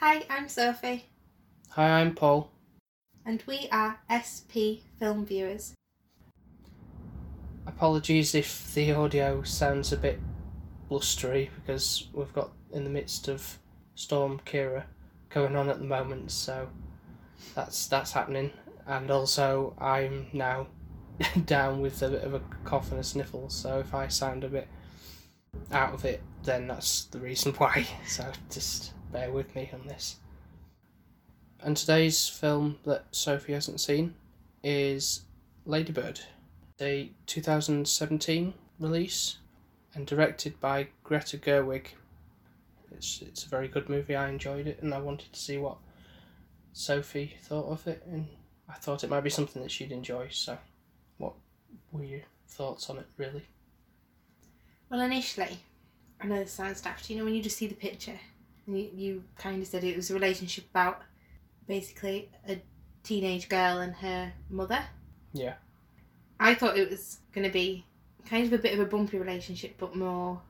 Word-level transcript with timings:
Hi, 0.00 0.24
I'm 0.28 0.48
Sophie, 0.48 1.06
Hi, 1.70 2.00
I'm 2.00 2.14
Paul. 2.14 2.50
and 3.24 3.42
we 3.46 3.68
are 3.72 3.98
SP 4.12 4.84
Film 4.98 5.24
Viewers. 5.24 5.74
Apologies 7.66 8.34
if 8.34 8.72
the 8.74 8.92
audio 8.92 9.42
sounds 9.42 9.92
a 9.92 9.96
bit 9.96 10.20
blustery 10.88 11.50
because 11.56 12.08
we've 12.12 12.32
got 12.32 12.50
in 12.72 12.84
the 12.84 12.90
midst 12.90 13.28
of 13.28 13.58
Storm 13.94 14.40
Ciara 14.44 14.86
going 15.30 15.56
on 15.56 15.68
at 15.68 15.78
the 15.78 15.84
moment, 15.84 16.30
so 16.30 16.68
that's 17.54 17.86
that's 17.86 18.12
happening. 18.12 18.52
And 18.86 19.10
also, 19.10 19.74
I'm 19.78 20.28
now 20.32 20.68
down 21.44 21.80
with 21.80 22.02
a 22.02 22.08
bit 22.10 22.22
of 22.22 22.34
a 22.34 22.40
cough 22.64 22.90
and 22.92 23.00
a 23.00 23.04
sniffle, 23.04 23.48
so 23.48 23.78
if 23.80 23.94
I 23.94 24.08
sound 24.08 24.44
a 24.44 24.48
bit 24.48 24.68
out 25.72 25.94
of 25.94 26.04
it, 26.04 26.22
then 26.44 26.68
that's 26.68 27.04
the 27.06 27.18
reason 27.18 27.52
why. 27.54 27.86
So 28.06 28.30
just 28.50 28.92
bear 29.16 29.30
with 29.30 29.54
me 29.54 29.70
on 29.72 29.86
this. 29.88 30.16
And 31.60 31.74
today's 31.74 32.28
film 32.28 32.78
that 32.84 33.06
Sophie 33.12 33.54
hasn't 33.54 33.80
seen 33.80 34.14
is 34.62 35.22
Ladybird, 35.64 36.20
a 36.82 37.10
2017 37.24 38.52
release 38.78 39.38
and 39.94 40.06
directed 40.06 40.60
by 40.60 40.88
Greta 41.02 41.38
Gerwig. 41.38 41.86
It's 42.92 43.22
it's 43.22 43.46
a 43.46 43.48
very 43.48 43.68
good 43.68 43.88
movie. 43.88 44.14
I 44.14 44.28
enjoyed 44.28 44.66
it, 44.66 44.82
and 44.82 44.92
I 44.92 45.00
wanted 45.00 45.32
to 45.32 45.40
see 45.40 45.56
what 45.56 45.78
Sophie 46.74 47.36
thought 47.42 47.70
of 47.72 47.86
it, 47.86 48.02
and 48.04 48.28
I 48.68 48.74
thought 48.74 49.02
it 49.02 49.08
might 49.08 49.24
be 49.24 49.30
something 49.30 49.62
that 49.62 49.70
she'd 49.70 49.92
enjoy. 49.92 50.28
So, 50.30 50.58
what 51.16 51.32
were 51.90 52.04
your 52.04 52.20
thoughts 52.48 52.90
on 52.90 52.98
it, 52.98 53.06
really? 53.16 53.46
Well, 54.90 55.00
initially, 55.00 55.58
I 56.20 56.26
know 56.26 56.40
this 56.40 56.52
sounds 56.52 56.82
daft, 56.82 57.08
you 57.08 57.16
know, 57.16 57.24
when 57.24 57.34
you 57.34 57.42
just 57.42 57.56
see 57.56 57.66
the 57.66 57.74
picture, 57.74 58.18
you, 58.66 58.90
you 58.94 59.24
kind 59.38 59.62
of 59.62 59.68
said 59.68 59.84
it 59.84 59.96
was 59.96 60.10
a 60.10 60.14
relationship 60.14 60.64
about 60.70 61.02
basically 61.66 62.30
a 62.48 62.60
teenage 63.02 63.48
girl 63.48 63.78
and 63.78 63.94
her 63.96 64.32
mother. 64.50 64.84
Yeah. 65.32 65.54
I 66.38 66.54
thought 66.54 66.76
it 66.76 66.90
was 66.90 67.18
going 67.32 67.46
to 67.46 67.52
be 67.52 67.84
kind 68.28 68.46
of 68.46 68.52
a 68.52 68.58
bit 68.58 68.74
of 68.74 68.80
a 68.80 68.84
bumpy 68.84 69.18
relationship, 69.18 69.74
but 69.78 69.94
more 69.94 70.40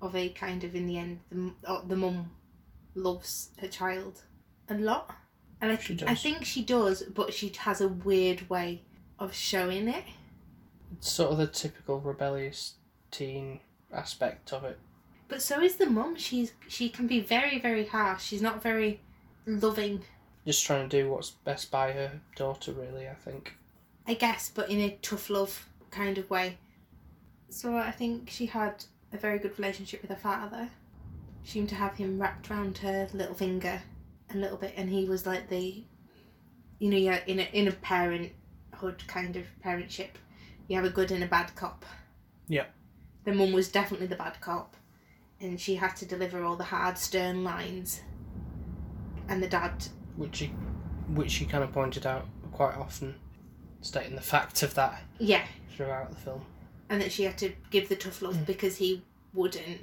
of 0.00 0.14
a 0.14 0.28
kind 0.30 0.64
of 0.64 0.74
in 0.74 0.86
the 0.86 0.98
end, 0.98 1.20
the, 1.30 1.52
uh, 1.64 1.82
the 1.86 1.96
mum 1.96 2.30
loves 2.94 3.50
her 3.60 3.68
child 3.68 4.22
a 4.68 4.74
lot. 4.74 5.14
And 5.60 5.72
I, 5.72 5.76
She 5.78 5.96
th- 5.96 6.10
I 6.10 6.14
think 6.14 6.44
she 6.44 6.62
does, 6.62 7.02
but 7.02 7.32
she 7.32 7.52
has 7.60 7.80
a 7.80 7.88
weird 7.88 8.48
way 8.50 8.82
of 9.18 9.32
showing 9.32 9.88
it. 9.88 10.04
It's 10.92 11.10
sort 11.10 11.32
of 11.32 11.38
the 11.38 11.46
typical 11.46 12.00
rebellious 12.00 12.74
teen 13.10 13.60
aspect 13.92 14.52
of 14.52 14.64
it. 14.64 14.78
But 15.32 15.40
so 15.40 15.62
is 15.62 15.76
the 15.76 15.86
mum. 15.86 16.16
She's 16.16 16.52
she 16.68 16.90
can 16.90 17.06
be 17.06 17.18
very 17.20 17.58
very 17.58 17.86
harsh. 17.86 18.22
She's 18.22 18.42
not 18.42 18.62
very 18.62 19.00
loving, 19.46 20.02
Just 20.46 20.66
trying 20.66 20.86
to 20.86 21.02
do 21.02 21.10
what's 21.10 21.30
best 21.30 21.70
by 21.70 21.92
her 21.92 22.20
daughter, 22.36 22.70
really. 22.72 23.08
I 23.08 23.14
think. 23.14 23.54
I 24.06 24.12
guess, 24.12 24.52
but 24.54 24.68
in 24.68 24.78
a 24.80 24.98
tough 25.00 25.30
love 25.30 25.66
kind 25.90 26.18
of 26.18 26.28
way. 26.28 26.58
So 27.48 27.78
I 27.78 27.92
think 27.92 28.28
she 28.28 28.44
had 28.44 28.84
a 29.10 29.16
very 29.16 29.38
good 29.38 29.58
relationship 29.58 30.02
with 30.02 30.10
her 30.10 30.16
father. 30.18 30.68
She 31.44 31.52
seemed 31.52 31.70
to 31.70 31.76
have 31.76 31.96
him 31.96 32.20
wrapped 32.20 32.50
around 32.50 32.76
her 32.78 33.08
little 33.14 33.34
finger 33.34 33.80
a 34.34 34.36
little 34.36 34.58
bit, 34.58 34.74
and 34.76 34.90
he 34.90 35.06
was 35.06 35.24
like 35.24 35.48
the, 35.48 35.82
you 36.78 36.90
know, 36.90 36.98
you're 36.98 37.14
in 37.26 37.38
a 37.40 37.48
in 37.54 37.68
a 37.68 37.72
parenthood 37.72 39.02
kind 39.06 39.36
of 39.36 39.46
parentship. 39.64 40.10
You 40.68 40.76
have 40.76 40.84
a 40.84 40.90
good 40.90 41.10
and 41.10 41.24
a 41.24 41.26
bad 41.26 41.54
cop. 41.54 41.86
Yeah. 42.48 42.66
The 43.24 43.32
mum 43.32 43.52
was 43.52 43.70
definitely 43.70 44.08
the 44.08 44.16
bad 44.16 44.38
cop, 44.42 44.76
and 45.42 45.60
she 45.60 45.74
had 45.74 45.94
to 45.96 46.06
deliver 46.06 46.42
all 46.44 46.56
the 46.56 46.64
hard, 46.64 46.96
stern 46.96 47.42
lines. 47.44 48.00
And 49.28 49.42
the 49.42 49.48
dad 49.48 49.86
which 50.16 50.36
she 50.36 50.46
which 51.14 51.30
she 51.30 51.44
kind 51.44 51.64
of 51.64 51.72
pointed 51.72 52.06
out 52.06 52.26
quite 52.52 52.76
often, 52.76 53.14
stating 53.80 54.14
the 54.14 54.20
fact 54.22 54.62
of 54.62 54.74
that 54.74 55.02
yeah, 55.18 55.44
throughout 55.76 56.10
the 56.10 56.16
film. 56.16 56.42
and 56.88 57.00
that 57.00 57.12
she 57.12 57.24
had 57.24 57.36
to 57.38 57.52
give 57.70 57.88
the 57.88 57.96
tough 57.96 58.22
love 58.22 58.36
Mm. 58.36 58.46
because 58.46 58.76
he 58.76 59.02
wouldn't. 59.34 59.80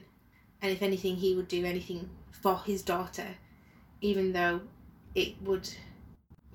And 0.62 0.72
if 0.72 0.82
anything, 0.82 1.16
he 1.16 1.36
would 1.36 1.48
do 1.48 1.66
anything 1.66 2.10
for 2.32 2.60
his 2.60 2.82
daughter, 2.82 3.28
even 4.02 4.34
though 4.34 4.62
it 5.16 5.42
would 5.42 5.70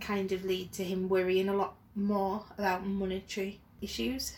kind 0.01 0.31
of 0.33 0.45
lead 0.45 0.73
to 0.73 0.85
him 0.85 1.09
worrying 1.09 1.49
a 1.49 1.55
lot 1.57 1.75
more 1.95 2.45
about 2.59 2.87
monetary 2.87 3.61
issues. 3.81 4.37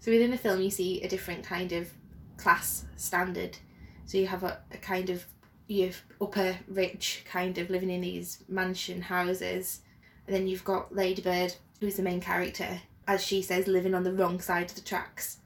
So 0.00 0.10
within 0.12 0.30
the 0.30 0.36
film, 0.38 0.60
you 0.60 0.70
see 0.70 1.00
a 1.02 1.08
different 1.08 1.44
kind 1.44 1.72
of 1.72 1.90
class 2.36 2.84
standard. 2.96 3.58
So 4.12 4.18
you 4.18 4.26
have 4.26 4.42
a, 4.42 4.58
a 4.70 4.76
kind 4.76 5.08
of 5.08 5.24
you 5.68 5.90
upper 6.20 6.58
rich 6.68 7.24
kind 7.24 7.56
of 7.56 7.70
living 7.70 7.88
in 7.88 8.02
these 8.02 8.44
mansion 8.46 9.00
houses, 9.00 9.80
and 10.26 10.36
then 10.36 10.46
you've 10.46 10.64
got 10.64 10.94
Ladybird, 10.94 11.54
who's 11.80 11.96
the 11.96 12.02
main 12.02 12.20
character, 12.20 12.82
as 13.08 13.24
she 13.24 13.40
says, 13.40 13.66
living 13.66 13.94
on 13.94 14.04
the 14.04 14.12
wrong 14.12 14.38
side 14.38 14.68
of 14.68 14.74
the 14.74 14.82
tracks. 14.82 15.38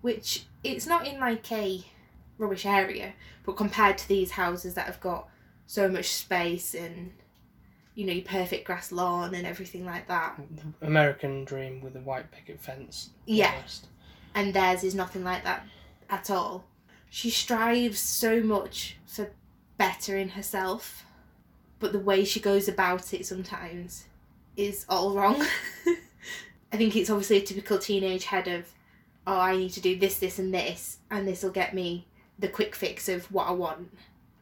Which 0.00 0.46
it's 0.64 0.86
not 0.86 1.06
in 1.06 1.20
like 1.20 1.52
a 1.52 1.84
rubbish 2.38 2.64
area, 2.64 3.12
but 3.44 3.58
compared 3.58 3.98
to 3.98 4.08
these 4.08 4.30
houses 4.30 4.72
that 4.72 4.86
have 4.86 5.00
got 5.00 5.28
so 5.66 5.86
much 5.86 6.06
space 6.06 6.74
and 6.74 7.12
you 7.94 8.06
know, 8.06 8.14
your 8.14 8.24
perfect 8.24 8.64
grass 8.64 8.90
lawn 8.90 9.34
and 9.34 9.46
everything 9.46 9.84
like 9.84 10.08
that. 10.08 10.40
The 10.80 10.86
American 10.86 11.44
dream 11.44 11.82
with 11.82 11.94
a 11.94 12.00
white 12.00 12.30
picket 12.30 12.58
fence. 12.58 13.10
Yeah. 13.26 13.52
almost. 13.52 13.88
And 14.34 14.54
theirs 14.54 14.82
is 14.82 14.94
nothing 14.94 15.24
like 15.24 15.44
that 15.44 15.66
at 16.08 16.30
all. 16.30 16.64
She 17.10 17.30
strives 17.30 17.98
so 18.00 18.42
much 18.42 18.96
for 19.06 19.30
bettering 19.76 20.30
herself, 20.30 21.04
but 21.78 21.92
the 21.92 21.98
way 21.98 22.24
she 22.24 22.40
goes 22.40 22.68
about 22.68 23.12
it 23.14 23.26
sometimes 23.26 24.04
is 24.56 24.84
all 24.88 25.14
wrong. 25.14 25.44
I 26.72 26.76
think 26.76 26.96
it's 26.96 27.08
obviously 27.08 27.38
a 27.38 27.42
typical 27.42 27.78
teenage 27.78 28.26
head 28.26 28.46
of, 28.48 28.66
oh, 29.26 29.38
I 29.38 29.56
need 29.56 29.70
to 29.70 29.80
do 29.80 29.98
this, 29.98 30.18
this, 30.18 30.38
and 30.38 30.52
this, 30.52 30.98
and 31.10 31.26
this 31.26 31.42
will 31.42 31.50
get 31.50 31.74
me 31.74 32.06
the 32.38 32.48
quick 32.48 32.74
fix 32.74 33.08
of 33.08 33.30
what 33.32 33.48
I 33.48 33.52
want. 33.52 33.90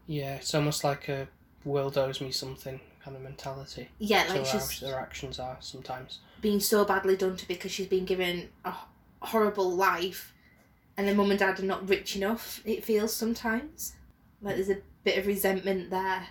Yeah, 0.07 0.37
it's 0.37 0.55
almost 0.55 0.85
like 0.85 1.09
a 1.09 1.29
world 1.65 1.97
owes 1.99 2.21
me 2.21 2.31
something 2.31 2.81
kind 3.03 3.17
of 3.17 3.23
mentality. 3.23 3.89
Yeah, 3.99 4.25
like 4.29 4.47
how 4.47 4.59
she's 4.59 4.81
their 4.81 4.99
actions 4.99 5.39
are 5.39 5.57
sometimes. 5.61 6.19
being 6.41 6.61
so 6.61 6.85
badly 6.85 7.17
done 7.17 7.37
to 7.37 7.49
because 7.49 7.71
she's 7.71 7.87
been 7.87 8.05
given 8.05 8.49
a 8.65 8.75
horrible 9.21 9.71
life 9.71 10.33
and 10.97 11.09
the 11.09 11.15
mum 11.15 11.31
and 11.31 11.39
dad 11.39 11.61
are 11.61 11.65
not 11.65 11.89
rich 11.89 12.17
enough 12.17 12.61
it 12.65 12.85
feels 12.85 13.15
sometimes. 13.15 13.95
Like 14.41 14.57
there's 14.57 14.71
a 14.71 14.79
bit 15.05 15.19
of 15.19 15.27
resentment 15.27 15.91
there. 15.91 16.29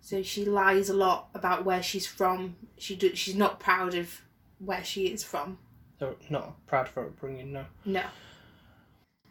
So 0.00 0.22
she 0.22 0.44
lies 0.44 0.88
a 0.88 0.94
lot 0.94 1.28
about 1.34 1.64
where 1.64 1.82
she's 1.82 2.06
from. 2.06 2.56
She 2.78 2.96
do, 2.96 3.14
she's 3.14 3.36
not 3.36 3.60
proud 3.60 3.94
of 3.94 4.22
where 4.58 4.82
she 4.82 5.06
is 5.08 5.22
from. 5.22 5.58
They're 5.98 6.14
not 6.30 6.66
proud 6.66 6.88
of 6.88 6.94
her. 6.94 7.06
Upbringing, 7.06 7.52
no. 7.52 7.66
no 7.84 8.02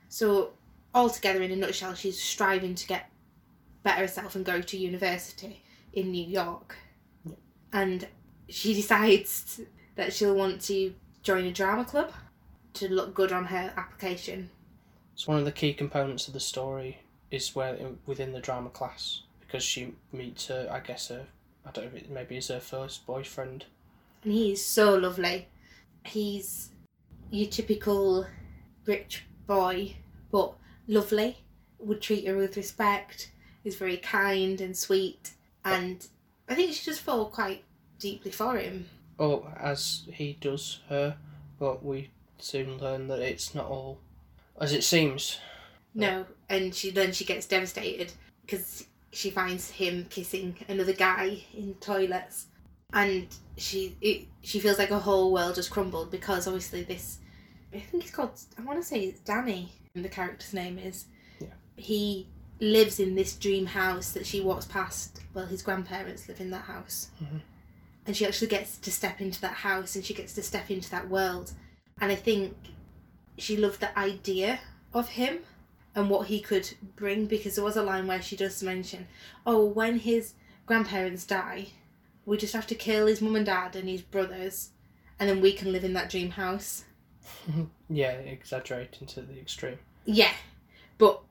so 0.09 0.51
altogether 0.93 1.41
in 1.41 1.51
a 1.51 1.55
nutshell 1.55 1.93
she's 1.93 2.19
striving 2.19 2.75
to 2.75 2.87
get 2.87 3.09
better 3.83 4.01
herself 4.01 4.35
and 4.35 4.43
go 4.43 4.59
to 4.59 4.75
university 4.75 5.63
in 5.93 6.11
new 6.11 6.25
york. 6.25 6.75
Yeah. 7.23 7.35
and 7.71 8.07
she 8.49 8.73
decides 8.81 9.61
that 9.95 10.11
she'll 10.11 10.35
want 10.35 10.61
to 10.63 10.93
join 11.21 11.45
a 11.45 11.51
drama 11.51 11.85
club 11.85 12.11
to 12.73 12.89
look 12.89 13.13
good 13.13 13.31
on 13.31 13.45
her 13.45 13.71
application 13.77 14.49
So 15.19 15.33
one 15.33 15.39
of 15.39 15.43
the 15.43 15.51
key 15.51 15.73
components 15.73 16.29
of 16.29 16.33
the 16.33 16.39
story 16.39 16.99
is 17.29 17.53
where 17.53 17.77
within 18.05 18.31
the 18.31 18.39
drama 18.39 18.69
class 18.69 19.23
because 19.41 19.61
she 19.61 19.93
meets 20.13 20.47
her, 20.47 20.69
I 20.71 20.79
guess 20.79 21.09
her, 21.09 21.25
I 21.65 21.71
don't 21.71 21.91
know 21.91 21.97
if 21.97 22.03
it 22.03 22.09
maybe 22.09 22.37
is 22.37 22.47
her 22.47 22.61
first 22.61 23.05
boyfriend. 23.05 23.65
and 24.23 24.31
he's 24.31 24.65
so 24.65 24.95
lovely. 24.95 25.49
He's 26.05 26.69
your 27.31 27.49
typical 27.49 28.27
rich 28.85 29.25
boy 29.45 29.97
but 30.31 30.53
lovely. 30.87 31.39
Would 31.79 32.01
treat 32.01 32.25
her 32.25 32.37
with 32.37 32.55
respect. 32.55 33.33
Is 33.65 33.75
very 33.75 33.97
kind 33.97 34.61
and 34.61 34.77
sweet. 34.77 35.31
And 35.65 36.07
i 36.47 36.55
think 36.55 36.71
she 36.71 36.85
just 36.85 37.01
fall 37.01 37.25
quite 37.25 37.65
deeply 37.99 38.31
for 38.31 38.55
him. 38.55 38.85
Oh, 39.19 39.51
as 39.59 40.03
he 40.13 40.37
does 40.39 40.79
her, 40.87 41.17
but 41.59 41.83
we 41.83 42.09
soon 42.37 42.77
learn 42.77 43.09
that 43.09 43.19
it's 43.19 43.53
not 43.53 43.65
all 43.65 43.99
as 44.59 44.73
it 44.73 44.83
seems. 44.83 45.39
no 45.95 46.25
and 46.49 46.73
she 46.75 46.91
then 46.91 47.11
she 47.11 47.25
gets 47.25 47.45
devastated 47.47 48.11
because 48.45 48.85
she 49.11 49.29
finds 49.31 49.69
him 49.71 50.05
kissing 50.09 50.55
another 50.67 50.93
guy 50.93 51.41
in 51.53 51.73
toilets 51.75 52.47
and 52.93 53.27
she 53.57 53.95
it, 54.01 54.27
she 54.41 54.59
feels 54.59 54.77
like 54.79 54.89
her 54.89 54.99
whole 54.99 55.31
world 55.31 55.55
has 55.55 55.67
crumbled 55.69 56.09
because 56.11 56.47
obviously 56.47 56.83
this 56.83 57.19
i 57.73 57.79
think 57.79 58.03
it's 58.03 58.11
called 58.13 58.31
i 58.57 58.61
want 58.63 58.79
to 58.79 58.85
say 58.87 58.99
it's 59.01 59.19
danny 59.21 59.71
and 59.95 60.03
the 60.05 60.09
character's 60.09 60.53
name 60.53 60.77
is 60.77 61.05
Yeah. 61.39 61.47
he 61.75 62.27
lives 62.59 62.99
in 62.99 63.15
this 63.15 63.35
dream 63.35 63.65
house 63.67 64.11
that 64.11 64.25
she 64.25 64.41
walks 64.41 64.65
past 64.65 65.21
well 65.33 65.45
his 65.45 65.61
grandparents 65.61 66.27
live 66.27 66.39
in 66.41 66.49
that 66.51 66.65
house 66.65 67.09
Mhm. 67.23 67.41
and 68.05 68.15
she 68.17 68.25
actually 68.25 68.47
gets 68.47 68.77
to 68.77 68.91
step 68.91 69.21
into 69.21 69.39
that 69.41 69.53
house 69.53 69.95
and 69.95 70.03
she 70.05 70.13
gets 70.13 70.33
to 70.35 70.43
step 70.43 70.69
into 70.69 70.89
that 70.91 71.09
world 71.09 71.51
and 72.01 72.11
i 72.11 72.15
think 72.15 72.55
she 73.39 73.57
loved 73.57 73.79
the 73.79 73.97
idea 73.97 74.59
of 74.93 75.09
him 75.09 75.39
and 75.95 76.09
what 76.09 76.27
he 76.27 76.39
could 76.39 76.73
bring 76.95 77.25
because 77.25 77.55
there 77.55 77.63
was 77.63 77.77
a 77.77 77.83
line 77.83 78.07
where 78.07 78.21
she 78.21 78.35
does 78.35 78.61
mention, 78.63 79.07
oh, 79.45 79.65
when 79.65 79.99
his 79.99 80.33
grandparents 80.65 81.25
die, 81.25 81.69
we 82.25 82.37
just 82.37 82.53
have 82.53 82.67
to 82.67 82.75
kill 82.75 83.07
his 83.07 83.21
mum 83.21 83.35
and 83.35 83.45
dad 83.45 83.75
and 83.75 83.89
his 83.89 84.01
brothers, 84.01 84.69
and 85.19 85.29
then 85.29 85.41
we 85.41 85.51
can 85.51 85.71
live 85.71 85.83
in 85.83 85.93
that 85.93 86.09
dream 86.09 86.31
house. 86.31 86.85
yeah, 87.89 88.11
exaggerating 88.11 89.07
to 89.07 89.21
the 89.21 89.39
extreme. 89.39 89.79
Yeah, 90.05 90.33
but 90.97 91.21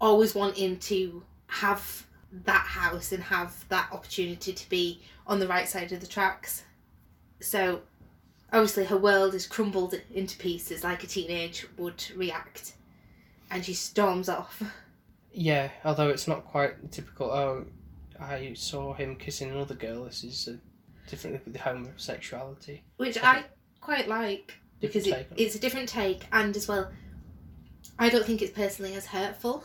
always 0.00 0.34
wanting 0.34 0.78
to 0.78 1.22
have 1.46 2.06
that 2.44 2.66
house 2.66 3.12
and 3.12 3.22
have 3.22 3.68
that 3.68 3.88
opportunity 3.92 4.52
to 4.52 4.68
be 4.68 5.00
on 5.26 5.38
the 5.38 5.48
right 5.48 5.68
side 5.68 5.92
of 5.92 6.00
the 6.00 6.06
tracks. 6.06 6.64
So, 7.40 7.82
obviously, 8.54 8.84
her 8.86 8.96
world 8.96 9.34
is 9.34 9.46
crumbled 9.46 9.94
into 10.14 10.38
pieces 10.38 10.82
like 10.84 11.04
a 11.04 11.06
teenage 11.06 11.66
would 11.76 12.02
react, 12.16 12.74
and 13.50 13.64
she 13.64 13.74
storms 13.74 14.28
off. 14.28 14.62
Yeah, 15.32 15.68
although 15.84 16.08
it's 16.10 16.28
not 16.28 16.44
quite 16.44 16.90
typical. 16.92 17.30
Oh, 17.30 17.66
I 18.20 18.54
saw 18.54 18.94
him 18.94 19.16
kissing 19.16 19.50
another 19.50 19.74
girl. 19.74 20.04
This 20.04 20.24
is 20.24 20.48
a 20.48 20.58
different 21.10 21.44
with 21.44 21.52
the 21.54 21.58
homosexuality. 21.60 22.82
Which 22.96 23.18
I 23.22 23.44
quite 23.80 24.08
like 24.08 24.54
because 24.80 25.06
it, 25.06 25.10
take 25.10 25.30
on 25.32 25.36
it. 25.38 25.42
it's 25.42 25.54
a 25.56 25.58
different 25.58 25.88
take, 25.88 26.24
and 26.32 26.56
as 26.56 26.68
well, 26.68 26.90
I 27.98 28.08
don't 28.08 28.24
think 28.24 28.42
it's 28.42 28.52
personally 28.52 28.94
as 28.94 29.06
hurtful, 29.06 29.64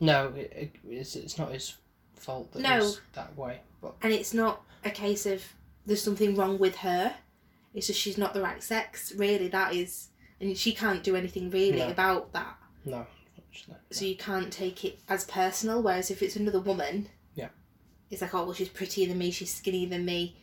No, 0.00 0.28
it, 0.36 0.52
it, 0.54 0.72
it's, 0.88 1.16
it's 1.16 1.38
not 1.38 1.52
his 1.52 1.76
fault 2.16 2.52
that 2.52 2.62
No. 2.62 2.90
that 3.14 3.36
way. 3.36 3.60
But 3.80 3.94
and 4.02 4.12
it's 4.12 4.34
not 4.34 4.62
a 4.84 4.90
case 4.90 5.24
of 5.26 5.42
there's 5.86 6.02
something 6.02 6.34
wrong 6.34 6.58
with 6.58 6.76
her. 6.78 7.14
It's 7.78 7.86
just 7.86 8.00
she's 8.00 8.18
not 8.18 8.34
the 8.34 8.42
right 8.42 8.60
sex. 8.62 9.12
Really, 9.16 9.46
that 9.48 9.72
is, 9.72 10.08
and 10.40 10.56
she 10.58 10.72
can't 10.72 11.04
do 11.04 11.14
anything 11.14 11.48
really 11.50 11.78
No. 11.78 11.88
about 11.90 12.32
that. 12.32 12.56
no, 12.84 13.06
unfortunately. 13.36 13.82
So 13.92 14.04
you 14.04 14.16
can't 14.16 14.52
take 14.52 14.84
it 14.84 14.98
as 15.08 15.24
personal. 15.24 15.80
Whereas 15.80 16.10
if 16.10 16.20
it's 16.22 16.34
another 16.34 16.60
woman, 16.60 17.08
Yeah. 17.36 17.50
it's 18.10 18.20
like, 18.20 18.34
oh 18.34 18.44
well, 18.44 18.52
she's 18.52 18.68
prettier 18.68 19.06
than 19.06 19.18
me, 19.18 19.30
she's 19.30 19.54
skinnier 19.54 19.88
than 19.88 20.04
me. 20.04 20.36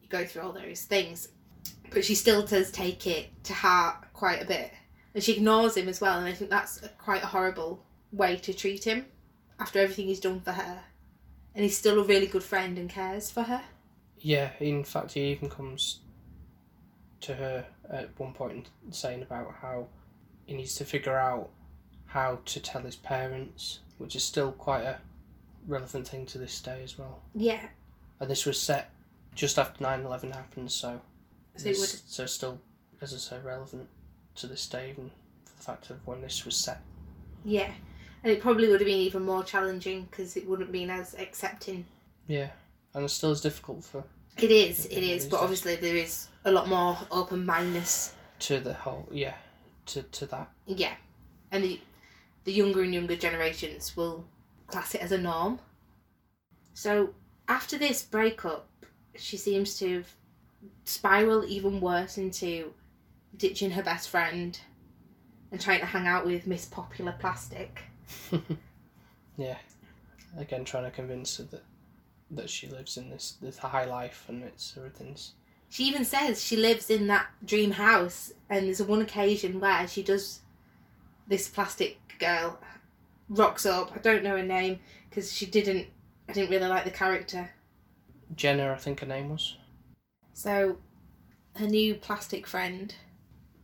You 0.00 0.08
go 0.08 0.24
through 0.24 0.42
all 0.42 0.52
those 0.52 0.82
things, 0.84 1.28
but 1.90 2.06
she 2.06 2.14
still 2.14 2.42
does 2.46 2.70
take 2.72 3.06
it 3.06 3.28
to 3.44 3.52
heart 3.52 4.10
quite 4.14 4.40
a 4.42 4.46
bit, 4.46 4.72
and 5.14 5.22
she 5.22 5.34
ignores 5.34 5.76
him 5.76 5.88
as 5.90 6.00
well. 6.00 6.18
And 6.18 6.26
I 6.26 6.32
think 6.32 6.48
that's 6.50 6.82
a, 6.82 6.88
quite 6.88 7.22
a 7.22 7.26
horrible 7.26 7.84
way 8.12 8.36
to 8.38 8.54
treat 8.54 8.84
him 8.84 9.04
after 9.60 9.78
everything 9.78 10.06
he's 10.06 10.20
done 10.20 10.40
for 10.40 10.52
her, 10.52 10.80
and 11.54 11.64
he's 11.64 11.76
still 11.76 12.00
a 12.00 12.04
really 12.04 12.26
good 12.26 12.42
friend 12.44 12.78
and 12.78 12.88
cares 12.88 13.30
for 13.30 13.42
her. 13.42 13.62
Yeah, 14.20 14.52
in 14.58 14.84
fact, 14.84 15.12
he 15.12 15.30
even 15.32 15.50
comes 15.50 16.00
to 17.22 17.34
her 17.34 17.66
at 17.90 18.10
one 18.18 18.32
point 18.32 18.68
saying 18.90 19.22
about 19.22 19.54
how 19.60 19.86
he 20.46 20.54
needs 20.54 20.74
to 20.76 20.84
figure 20.84 21.16
out 21.16 21.50
how 22.06 22.38
to 22.46 22.60
tell 22.60 22.82
his 22.82 22.96
parents, 22.96 23.80
which 23.98 24.16
is 24.16 24.22
still 24.24 24.52
quite 24.52 24.82
a 24.82 24.98
relevant 25.66 26.08
thing 26.08 26.24
to 26.26 26.38
this 26.38 26.60
day 26.60 26.80
as 26.82 26.98
well. 26.98 27.20
Yeah, 27.34 27.68
And 28.20 28.30
this 28.30 28.46
was 28.46 28.60
set 28.60 28.90
just 29.34 29.58
after 29.58 29.82
9 29.82 30.00
11 30.04 30.30
happened, 30.32 30.72
so, 30.72 31.00
so 31.56 31.64
this- 31.64 31.78
would 31.80 31.88
so 32.10 32.26
still, 32.26 32.60
as 33.00 33.12
I 33.12 33.18
say, 33.18 33.38
relevant 33.44 33.88
to 34.36 34.46
this 34.46 34.66
day, 34.66 34.90
even 34.90 35.10
for 35.44 35.56
the 35.56 35.62
fact 35.62 35.90
of 35.90 36.06
when 36.06 36.20
this 36.22 36.44
was 36.44 36.56
set. 36.56 36.80
yeah, 37.44 37.72
and 38.24 38.32
it 38.32 38.40
probably 38.40 38.68
would 38.68 38.80
have 38.80 38.86
been 38.86 38.98
even 38.98 39.22
more 39.24 39.44
challenging 39.44 40.04
because 40.10 40.36
it 40.36 40.46
wouldn't 40.48 40.68
have 40.68 40.72
been 40.72 40.90
as 40.90 41.14
accepting. 41.14 41.84
Yeah, 42.26 42.50
and 42.94 43.04
it's 43.04 43.14
still 43.14 43.30
as 43.32 43.40
difficult 43.40 43.84
for 43.84 44.02
It 44.38 44.50
is, 44.50 44.86
It 44.86 44.92
it 44.98 45.02
is, 45.04 45.24
is. 45.24 45.28
but 45.30 45.40
obviously 45.40 45.76
there 45.76 45.96
is 45.96 46.27
a 46.44 46.52
lot 46.52 46.68
more 46.68 46.98
open 47.10 47.44
mindedness 47.44 48.14
to 48.40 48.60
the 48.60 48.74
whole, 48.74 49.08
yeah, 49.10 49.34
to, 49.86 50.02
to 50.02 50.26
that. 50.26 50.50
Yeah, 50.66 50.94
and 51.50 51.64
the 51.64 51.80
the 52.44 52.52
younger 52.52 52.82
and 52.82 52.94
younger 52.94 53.16
generations 53.16 53.96
will 53.96 54.24
class 54.68 54.94
it 54.94 55.02
as 55.02 55.12
a 55.12 55.18
norm. 55.18 55.58
So 56.72 57.10
after 57.48 57.76
this 57.76 58.02
breakup, 58.02 58.68
she 59.16 59.36
seems 59.36 59.78
to 59.80 59.96
have 59.96 60.08
spiraled 60.84 61.44
even 61.46 61.80
worse 61.80 62.16
into 62.16 62.72
ditching 63.36 63.72
her 63.72 63.82
best 63.82 64.08
friend 64.08 64.58
and 65.50 65.60
trying 65.60 65.80
to 65.80 65.86
hang 65.86 66.06
out 66.06 66.24
with 66.24 66.46
Miss 66.46 66.64
Popular 66.64 67.14
Plastic. 67.18 67.82
yeah. 69.36 69.58
Again, 70.38 70.64
trying 70.64 70.84
to 70.84 70.90
convince 70.90 71.36
her 71.38 71.44
that 71.44 71.64
that 72.30 72.50
she 72.50 72.66
lives 72.66 72.98
in 72.98 73.08
this 73.08 73.38
this 73.40 73.56
high 73.56 73.86
life 73.86 74.24
and 74.28 74.42
it's 74.42 74.74
everything's 74.76 75.32
She 75.68 75.84
even 75.84 76.04
says 76.04 76.42
she 76.42 76.56
lives 76.56 76.90
in 76.90 77.06
that 77.08 77.26
dream 77.44 77.72
house, 77.72 78.32
and 78.48 78.66
there's 78.66 78.82
one 78.82 79.02
occasion 79.02 79.60
where 79.60 79.86
she 79.86 80.02
does. 80.02 80.40
This 81.26 81.48
plastic 81.48 81.98
girl 82.18 82.58
rocks 83.28 83.66
up. 83.66 83.92
I 83.94 83.98
don't 83.98 84.24
know 84.24 84.36
her 84.36 84.42
name 84.42 84.80
because 85.08 85.32
she 85.32 85.44
didn't. 85.46 85.86
I 86.28 86.32
didn't 86.32 86.50
really 86.50 86.68
like 86.68 86.84
the 86.84 86.90
character. 86.90 87.50
Jenna, 88.34 88.72
I 88.72 88.76
think 88.76 89.00
her 89.00 89.06
name 89.06 89.30
was. 89.30 89.56
So, 90.32 90.78
her 91.56 91.66
new 91.66 91.94
plastic 91.94 92.46
friend 92.46 92.94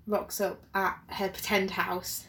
rocks 0.07 0.41
up 0.41 0.63
at 0.75 0.99
her 1.09 1.29
pretend 1.29 1.73
house 1.73 2.27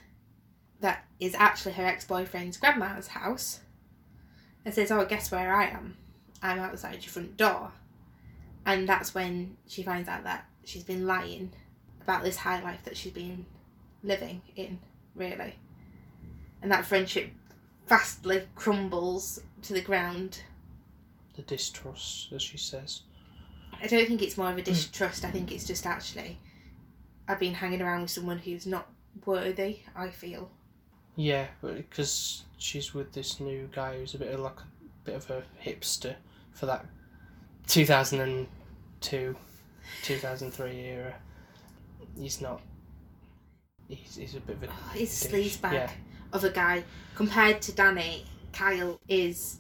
that 0.80 1.06
is 1.19 1.36
actually 1.36 1.74
her 1.74 1.86
ex 1.86 2.06
boyfriend's 2.06 2.57
grandma's 2.57 3.07
house 3.07 3.62
and 4.63 4.74
says, 4.74 4.92
Oh, 4.92 5.06
guess 5.06 5.31
where 5.31 5.54
I 5.54 5.68
am? 5.68 5.98
I'm 6.42 6.60
outside 6.60 7.04
your 7.04 7.12
front 7.12 7.38
door. 7.38 7.72
And 8.65 8.89
that's 8.89 9.13
when 9.13 9.57
she 9.67 9.83
finds 9.83 10.09
out 10.09 10.23
that 10.23 10.45
she's 10.63 10.83
been 10.83 11.06
lying 11.06 11.51
about 12.01 12.23
this 12.23 12.38
high 12.38 12.62
life 12.63 12.83
that 12.85 12.97
she's 12.97 13.12
been 13.13 13.45
living 14.03 14.41
in, 14.56 14.79
really. 15.15 15.56
And 16.62 16.71
that 16.71 16.85
friendship 16.85 17.31
fastly 17.85 18.44
crumbles 18.56 19.39
to 19.63 19.73
the 19.73 19.81
ground 19.81 20.41
The 21.35 21.44
distrust, 21.44 22.31
as 22.33 22.41
she 22.41 22.57
says. 22.57 23.01
I 23.81 23.88
don't 23.88 24.07
think 24.07 24.21
it's 24.21 24.38
more 24.38 24.50
of 24.50 24.57
a 24.57 24.62
distrust. 24.62 25.25
I 25.25 25.31
think 25.31 25.51
it's 25.51 25.67
just 25.67 25.85
actually 25.85 26.39
I've 27.27 27.39
been 27.39 27.53
hanging 27.53 27.81
around 27.81 28.01
with 28.01 28.12
someone 28.12 28.38
who's 28.39 28.65
not 28.65 28.88
worthy. 29.25 29.79
I 29.95 30.09
feel. 30.09 30.50
Yeah, 31.15 31.47
because 31.62 32.44
she's 32.57 32.94
with 32.94 33.13
this 33.13 33.39
new 33.39 33.69
guy 33.73 33.97
who's 33.97 34.15
a 34.15 34.17
bit 34.17 34.33
of 34.33 34.39
like 34.39 34.59
a 34.59 35.06
bit 35.06 35.15
of 35.15 35.29
a 35.29 35.44
hipster 35.63 36.15
for 36.51 36.65
that 36.67 36.85
2002, 39.05 39.35
2003 40.03 40.79
era. 40.79 41.13
He's 42.19 42.41
not. 42.41 42.61
He's, 43.87 44.15
he's 44.15 44.35
a 44.35 44.39
bit 44.39 44.57
of 44.57 44.63
a. 44.63 44.67
Oh, 44.67 44.91
he's 44.93 45.25
a 45.25 45.29
sleazebag 45.29 45.73
Yeah. 45.73 45.91
of 46.33 46.43
a 46.43 46.49
guy. 46.49 46.83
Compared 47.15 47.61
to 47.63 47.71
Danny, 47.71 48.25
Kyle 48.51 48.99
is 49.07 49.59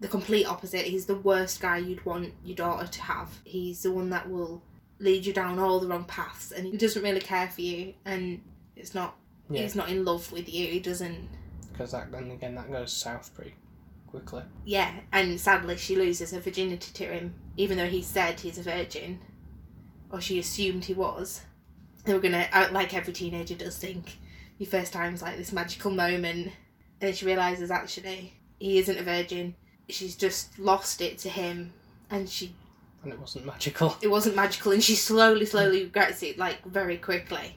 the 0.00 0.08
complete 0.08 0.46
opposite. 0.46 0.82
He's 0.82 1.06
the 1.06 1.16
worst 1.16 1.60
guy 1.60 1.78
you'd 1.78 2.04
want 2.04 2.32
your 2.44 2.56
daughter 2.56 2.86
to 2.86 3.02
have. 3.02 3.30
He's 3.44 3.82
the 3.82 3.92
one 3.92 4.10
that 4.10 4.28
will 4.30 4.62
lead 5.00 5.26
you 5.26 5.32
down 5.32 5.58
all 5.58 5.80
the 5.80 5.86
wrong 5.88 6.04
paths, 6.04 6.52
and 6.52 6.66
he 6.66 6.76
doesn't 6.76 7.02
really 7.02 7.20
care 7.20 7.48
for 7.48 7.60
you. 7.62 7.94
And 8.04 8.40
it's 8.76 8.94
not. 8.94 9.16
Yeah. 9.50 9.62
He's 9.62 9.74
not 9.74 9.88
in 9.88 10.04
love 10.04 10.30
with 10.32 10.48
you. 10.48 10.66
He 10.68 10.80
doesn't. 10.80 11.28
Because 11.72 11.92
that 11.92 12.12
then 12.12 12.30
again 12.30 12.54
that 12.54 12.70
goes 12.70 12.92
south 12.92 13.34
pretty 13.34 13.54
quickly. 14.20 14.42
Yeah, 14.64 14.92
and 15.12 15.40
sadly, 15.40 15.76
she 15.76 15.96
loses 15.96 16.30
her 16.30 16.40
virginity 16.40 16.92
to 16.94 17.04
him, 17.04 17.34
even 17.56 17.76
though 17.78 17.88
he 17.88 18.02
said 18.02 18.40
he's 18.40 18.58
a 18.58 18.62
virgin, 18.62 19.20
or 20.10 20.20
she 20.20 20.38
assumed 20.38 20.84
he 20.84 20.94
was. 20.94 21.42
They 22.04 22.12
were 22.12 22.20
gonna, 22.20 22.46
uh, 22.52 22.68
like 22.72 22.94
every 22.94 23.12
teenager 23.12 23.54
does, 23.54 23.76
think 23.78 24.18
your 24.58 24.68
first 24.68 24.92
time's 24.92 25.22
like 25.22 25.36
this 25.36 25.52
magical 25.52 25.90
moment, 25.90 26.46
and 26.46 26.52
then 27.00 27.12
she 27.14 27.26
realizes 27.26 27.70
actually 27.70 28.34
he 28.58 28.78
isn't 28.78 28.98
a 28.98 29.02
virgin. 29.02 29.54
She's 29.88 30.16
just 30.16 30.58
lost 30.58 31.00
it 31.00 31.18
to 31.18 31.28
him, 31.28 31.72
and 32.10 32.28
she 32.28 32.54
And 33.02 33.12
it 33.12 33.18
wasn't 33.18 33.46
magical. 33.46 33.96
it 34.00 34.08
wasn't 34.08 34.36
magical, 34.36 34.72
and 34.72 34.82
she 34.82 34.94
slowly, 34.94 35.46
slowly 35.46 35.84
regrets 35.84 36.22
it 36.22 36.38
like 36.38 36.64
very 36.64 36.98
quickly, 36.98 37.56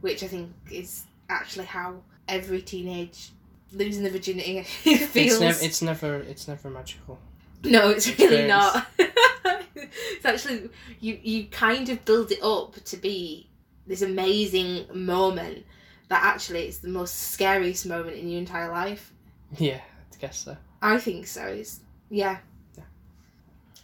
which 0.00 0.22
I 0.22 0.26
think 0.26 0.50
is 0.70 1.04
actually 1.28 1.66
how 1.66 2.02
every 2.28 2.60
teenage 2.62 3.30
losing 3.72 4.02
the 4.02 4.10
virginity 4.10 4.62
feels. 4.62 5.16
It's, 5.16 5.40
nev- 5.40 5.62
it's 5.62 5.82
never 5.82 6.16
it's 6.16 6.48
never 6.48 6.70
magical. 6.70 7.18
No, 7.64 7.90
it's 7.90 8.18
really 8.18 8.46
not. 8.46 8.86
it's 8.98 10.24
actually 10.24 10.70
you 11.00 11.18
you 11.22 11.46
kind 11.46 11.88
of 11.88 12.04
build 12.04 12.30
it 12.32 12.42
up 12.42 12.74
to 12.84 12.96
be 12.96 13.48
this 13.86 14.02
amazing 14.02 14.86
moment 14.92 15.64
that 16.08 16.22
actually 16.22 16.62
it's 16.66 16.78
the 16.78 16.88
most 16.88 17.32
scariest 17.32 17.86
moment 17.86 18.16
in 18.16 18.28
your 18.28 18.38
entire 18.38 18.70
life. 18.70 19.12
Yeah, 19.58 19.80
I 20.12 20.16
guess 20.18 20.38
so. 20.38 20.56
I 20.82 20.98
think 20.98 21.26
so. 21.26 21.44
It's 21.44 21.80
yeah. 22.10 22.38
Yeah. 22.76 22.84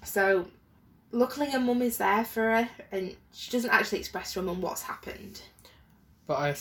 So 0.04 0.46
luckily 1.10 1.50
her 1.50 1.60
mum 1.60 1.82
is 1.82 1.98
there 1.98 2.24
for 2.24 2.42
her 2.42 2.68
and 2.90 3.14
she 3.32 3.50
doesn't 3.50 3.70
actually 3.70 3.98
express 3.98 4.32
to 4.32 4.40
her 4.40 4.46
mum 4.46 4.60
what's 4.60 4.82
happened. 4.82 5.40
But 6.26 6.38
I 6.38 6.54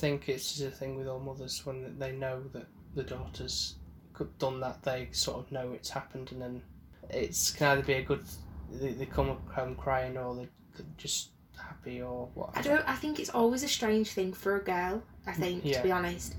think 0.00 0.28
it's 0.28 0.54
just 0.54 0.62
a 0.62 0.70
thing 0.70 0.96
with 0.96 1.06
all 1.08 1.20
mothers 1.20 1.64
when 1.66 1.98
they 1.98 2.12
know 2.12 2.42
that 2.52 2.66
the 2.94 3.02
daughter's 3.02 3.76
co- 4.14 4.28
done 4.38 4.60
that, 4.60 4.82
they 4.82 5.08
sort 5.12 5.38
of 5.38 5.52
know 5.52 5.72
it's 5.72 5.90
happened, 5.90 6.32
and 6.32 6.40
then 6.42 6.62
it's 7.10 7.50
can 7.50 7.68
either 7.68 7.82
be 7.82 7.94
a 7.94 8.02
good 8.02 8.24
they, 8.70 8.92
they 8.92 9.06
come 9.06 9.36
home 9.54 9.74
crying 9.74 10.16
or 10.16 10.34
they 10.34 10.48
they're 10.76 10.86
just 10.96 11.30
happy 11.56 12.00
or 12.02 12.28
what. 12.34 12.50
I 12.56 12.62
don't 12.62 12.88
I 12.88 12.94
think 12.94 13.18
it's 13.20 13.30
always 13.30 13.62
a 13.62 13.68
strange 13.68 14.10
thing 14.12 14.32
for 14.32 14.56
a 14.56 14.64
girl, 14.64 15.02
I 15.26 15.32
mm, 15.32 15.36
think, 15.36 15.64
Yeah. 15.64 15.78
to 15.78 15.82
be 15.82 15.92
honest. 15.92 16.34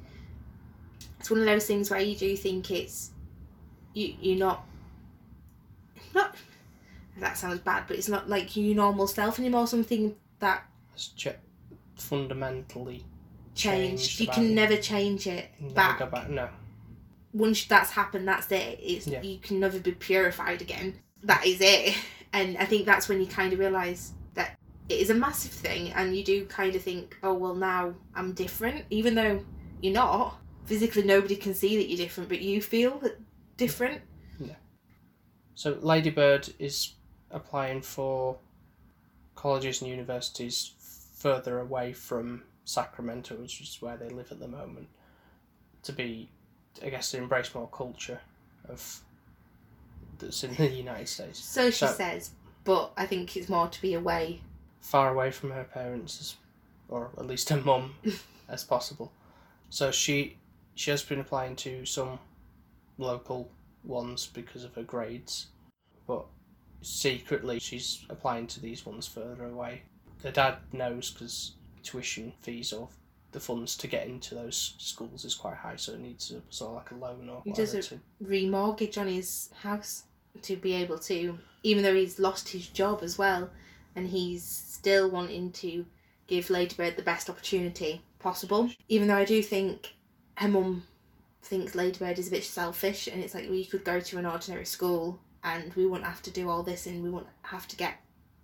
It's 1.19 1.29
one 1.29 1.39
of 1.39 1.45
those 1.45 1.67
things 1.67 1.91
where 1.91 1.99
you 2.01 2.15
do 2.15 2.35
think 2.35 2.71
it's 2.71 3.11
you 3.93 4.15
you're 4.19 4.39
not 4.39 4.65
not 6.15 6.35
that 7.17 7.37
sounds 7.37 7.59
bad, 7.59 7.83
but 7.87 7.97
it's 7.97 8.09
not 8.09 8.29
like 8.29 8.55
your 8.55 8.75
normal 8.75 9.07
self 9.07 9.37
anymore. 9.39 9.67
Something 9.67 10.15
that 10.39 10.65
fundamentally 11.95 13.05
changed. 13.55 14.19
You 14.19 14.27
can 14.27 14.55
never 14.55 14.77
change 14.77 15.27
it 15.27 15.49
never 15.59 15.73
back. 15.73 15.99
go 15.99 16.05
back. 16.07 16.29
No. 16.29 16.49
Once 17.33 17.65
that's 17.65 17.91
happened, 17.91 18.27
that's 18.27 18.51
it. 18.51 18.79
It's 18.81 19.07
Yeah. 19.07 19.21
you 19.21 19.39
can 19.39 19.59
never 19.59 19.79
be 19.79 19.91
purified 19.93 20.61
again. 20.61 20.99
That 21.23 21.45
is 21.45 21.59
it. 21.61 21.95
And 22.33 22.57
I 22.57 22.63
think 22.63 22.85
that's 22.85 23.09
when 23.09 23.19
you 23.19 23.27
kind 23.27 23.51
of 23.51 23.59
realize 23.59 24.13
that 24.35 24.57
it 24.87 24.99
is 25.01 25.09
a 25.09 25.13
massive 25.13 25.51
thing, 25.51 25.91
and 25.91 26.15
you 26.15 26.23
do 26.23 26.45
kind 26.45 26.73
of 26.73 26.81
think, 26.81 27.17
oh 27.23 27.33
well, 27.33 27.55
now 27.55 27.93
I'm 28.15 28.31
different, 28.31 28.85
even 28.89 29.15
though 29.15 29.43
you're 29.81 29.93
not. 29.93 30.39
Physically, 30.63 31.03
nobody 31.03 31.35
can 31.35 31.53
see 31.53 31.75
that 31.75 31.89
you're 31.89 31.97
different, 31.97 32.29
but 32.29 32.39
you 32.39 32.61
feel 32.61 33.03
different. 33.57 34.01
Yeah. 34.39 34.55
So 35.55 35.77
Ladybird 35.81 36.53
is 36.57 36.93
applying 37.31 37.81
for 37.81 38.37
colleges 39.35 39.81
and 39.81 39.89
universities 39.91 40.71
further 41.17 41.59
away 41.59 41.91
from 41.91 42.43
Sacramento, 42.65 43.35
which 43.35 43.61
is 43.61 43.77
where 43.81 43.97
they 43.97 44.09
live 44.09 44.31
at 44.31 44.39
the 44.39 44.47
moment, 44.47 44.87
to 45.83 45.91
be, 45.93 46.29
I 46.83 46.89
guess, 46.89 47.11
to 47.11 47.17
embrace 47.17 47.53
more 47.55 47.67
culture 47.67 48.21
of 48.67 49.01
that's 50.19 50.43
in 50.43 50.53
the 50.55 50.67
United 50.69 51.07
States, 51.09 51.39
So 51.43 51.71
she 51.71 51.85
So- 51.87 51.93
says, 51.93 52.31
but 52.63 52.93
I 52.95 53.07
think 53.07 53.35
it's 53.35 53.49
more 53.49 53.67
to 53.67 53.81
be 53.81 53.93
away. 53.95 54.41
far 54.79 55.09
away 55.13 55.31
from 55.31 55.51
her 55.51 55.63
parents, 55.63 56.19
as, 56.21 56.35
or 56.89 57.11
at 57.17 57.25
least 57.25 57.49
her 57.49 57.59
mum, 57.61 57.95
as 58.47 58.63
possible. 58.63 59.11
So 59.69 59.91
she 59.91 60.37
she 60.75 60.89
has 60.91 61.03
been 61.03 61.19
applying 61.19 61.55
to 61.57 61.85
some 61.85 62.19
local 62.97 63.51
ones 63.83 64.25
because 64.27 64.63
of 64.63 64.73
her 64.75 64.83
grades, 64.83 65.47
but 66.07 66.25
secretly 66.81 67.59
she's 67.59 68.05
applying 68.09 68.47
to 68.47 68.59
these 68.59 68.85
ones 68.85 69.05
further 69.07 69.45
away. 69.45 69.83
Her 70.23 70.31
dad 70.31 70.57
knows 70.71 71.11
because 71.11 71.53
tuition 71.83 72.33
fees 72.41 72.73
or 72.73 72.89
the 73.31 73.39
funds 73.39 73.77
to 73.77 73.87
get 73.87 74.07
into 74.07 74.35
those 74.35 74.75
schools 74.77 75.25
is 75.25 75.35
quite 75.35 75.55
high, 75.55 75.75
so 75.75 75.93
it 75.93 75.99
needs 75.99 76.31
a, 76.31 76.41
sort 76.49 76.71
of 76.71 76.75
like 76.75 76.91
a 76.91 76.95
loan 76.95 77.29
or 77.29 77.41
He 77.43 77.51
does 77.51 77.71
to 77.71 77.99
remortgage 78.23 78.97
on 78.97 79.07
his 79.07 79.49
house 79.61 80.03
to 80.41 80.55
be 80.55 80.73
able 80.73 80.99
to, 80.99 81.37
even 81.63 81.83
though 81.83 81.95
he's 81.95 82.19
lost 82.19 82.49
his 82.49 82.67
job 82.67 83.01
as 83.03 83.17
well, 83.17 83.49
and 83.95 84.07
he's 84.07 84.43
still 84.43 85.09
wanting 85.09 85.51
to 85.51 85.85
give 86.27 86.49
Ladybird 86.49 86.95
the 86.95 87.03
best 87.03 87.29
opportunity 87.29 88.01
possible. 88.19 88.69
Even 88.87 89.07
though 89.07 89.17
I 89.17 89.25
do 89.25 89.41
think 89.41 89.93
her 90.35 90.47
mum 90.47 90.83
thinks 91.43 91.75
Ladybird 91.75 92.19
is 92.19 92.27
a 92.27 92.31
bit 92.31 92.43
selfish, 92.43 93.07
and 93.07 93.23
it's 93.23 93.33
like 93.33 93.49
we 93.49 93.65
could 93.65 93.83
go 93.83 93.99
to 93.99 94.17
an 94.17 94.25
ordinary 94.25 94.65
school 94.65 95.19
and 95.43 95.73
we 95.73 95.85
wouldn't 95.85 96.07
have 96.07 96.21
to 96.23 96.31
do 96.31 96.49
all 96.49 96.63
this, 96.63 96.85
and 96.85 97.01
we 97.01 97.09
wouldn't 97.09 97.31
have 97.43 97.67
to 97.67 97.75
get 97.75 97.95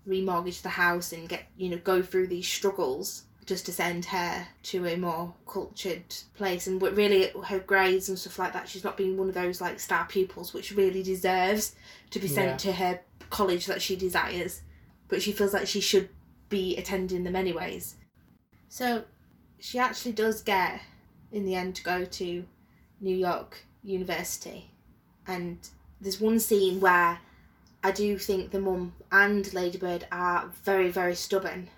remortgage 0.07 0.61
the 0.61 0.69
house 0.69 1.11
and 1.11 1.27
get 1.27 1.47
you 1.57 1.69
know 1.69 1.77
go 1.77 2.01
through 2.01 2.27
these 2.27 2.47
struggles 2.47 3.23
just 3.45 3.65
to 3.65 3.71
send 3.71 4.03
her 4.05 4.45
to 4.61 4.85
a 4.85 4.97
more 4.97 5.33
cultured 5.47 6.03
place. 6.35 6.67
And 6.67 6.79
but 6.79 6.95
really 6.95 7.31
her 7.45 7.59
grades 7.59 8.09
and 8.09 8.19
stuff 8.19 8.39
like 8.39 8.53
that 8.53 8.67
she's 8.67 8.83
not 8.83 8.97
being 8.97 9.17
one 9.17 9.29
of 9.29 9.35
those 9.35 9.61
like 9.61 9.79
star 9.79 10.05
pupils 10.05 10.53
which 10.53 10.71
really 10.75 11.01
deserves 11.03 11.73
to 12.11 12.19
be 12.19 12.27
sent 12.27 12.49
Yeah. 12.49 12.57
to 12.57 12.71
her 12.73 12.99
college 13.29 13.65
that 13.67 13.81
she 13.81 13.95
desires. 13.95 14.61
But 15.07 15.21
she 15.21 15.31
feels 15.31 15.53
like 15.53 15.67
she 15.67 15.79
should 15.81 16.09
be 16.49 16.75
attending 16.77 17.23
them 17.23 17.35
anyways. 17.35 17.95
So 18.69 19.03
she 19.59 19.79
actually 19.79 20.11
does 20.11 20.41
get 20.41 20.81
in 21.31 21.45
the 21.45 21.55
end 21.55 21.75
to 21.75 21.83
go 21.83 22.03
to 22.05 22.45
new 22.99 23.15
york 23.15 23.59
university. 23.83 24.71
And 25.25 25.57
there's 26.01 26.19
one 26.21 26.39
scene 26.39 26.79
where 26.79 27.19
I 27.87 27.91
do 27.91 28.17
think 28.17 28.51
the 28.51 28.59
mum 28.59 28.91
and 29.13 29.53
Ladybird 29.53 30.07
are 30.11 30.51
very, 30.65 30.89
very 30.89 31.15
stubborn. 31.15 31.69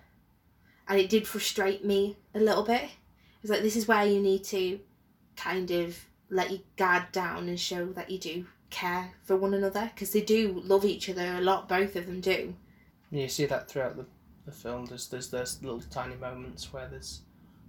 And 0.87 0.99
it 0.99 1.07
did 1.07 1.27
frustrate 1.27 1.85
me 1.85 2.17
a 2.33 2.39
little 2.39 2.63
bit. 2.63 2.89
It's 3.43 3.51
like, 3.51 3.61
this 3.61 3.75
is 3.75 3.87
where 3.87 4.03
you 4.07 4.19
need 4.19 4.43
to 4.45 4.79
kind 5.37 5.69
of 5.69 5.95
let 6.31 6.49
your 6.49 6.61
guard 6.77 7.11
down 7.11 7.47
and 7.47 7.59
show 7.59 7.85
that 7.93 8.09
you 8.09 8.17
do 8.17 8.47
care 8.71 9.11
for 9.21 9.37
one 9.37 9.53
another. 9.53 9.91
Because 9.93 10.09
they 10.11 10.21
do 10.21 10.63
love 10.65 10.83
each 10.83 11.07
other 11.11 11.35
a 11.37 11.41
lot, 11.41 11.69
both 11.69 11.95
of 11.95 12.07
them 12.07 12.21
do. 12.21 12.55
You 13.11 13.27
see 13.27 13.45
that 13.45 13.69
throughout 13.69 13.95
the, 13.95 14.07
the 14.47 14.51
film. 14.51 14.87
There's 14.87 15.09
there's 15.09 15.29
those 15.29 15.61
little 15.61 15.79
tiny 15.91 16.15
moments 16.15 16.73
where 16.73 16.87
there's 16.87 17.21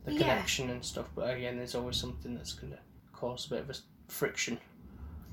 the 0.07 0.13
Yeah. 0.15 0.19
connection 0.21 0.71
and 0.71 0.83
stuff, 0.83 1.09
but 1.15 1.29
again, 1.37 1.59
there's 1.59 1.75
always 1.75 1.99
something 1.99 2.35
that's 2.35 2.55
going 2.55 2.73
to 2.73 2.79
cause 3.13 3.45
a 3.49 3.51
bit 3.51 3.61
of 3.61 3.69
a 3.71 3.75
friction. 4.11 4.59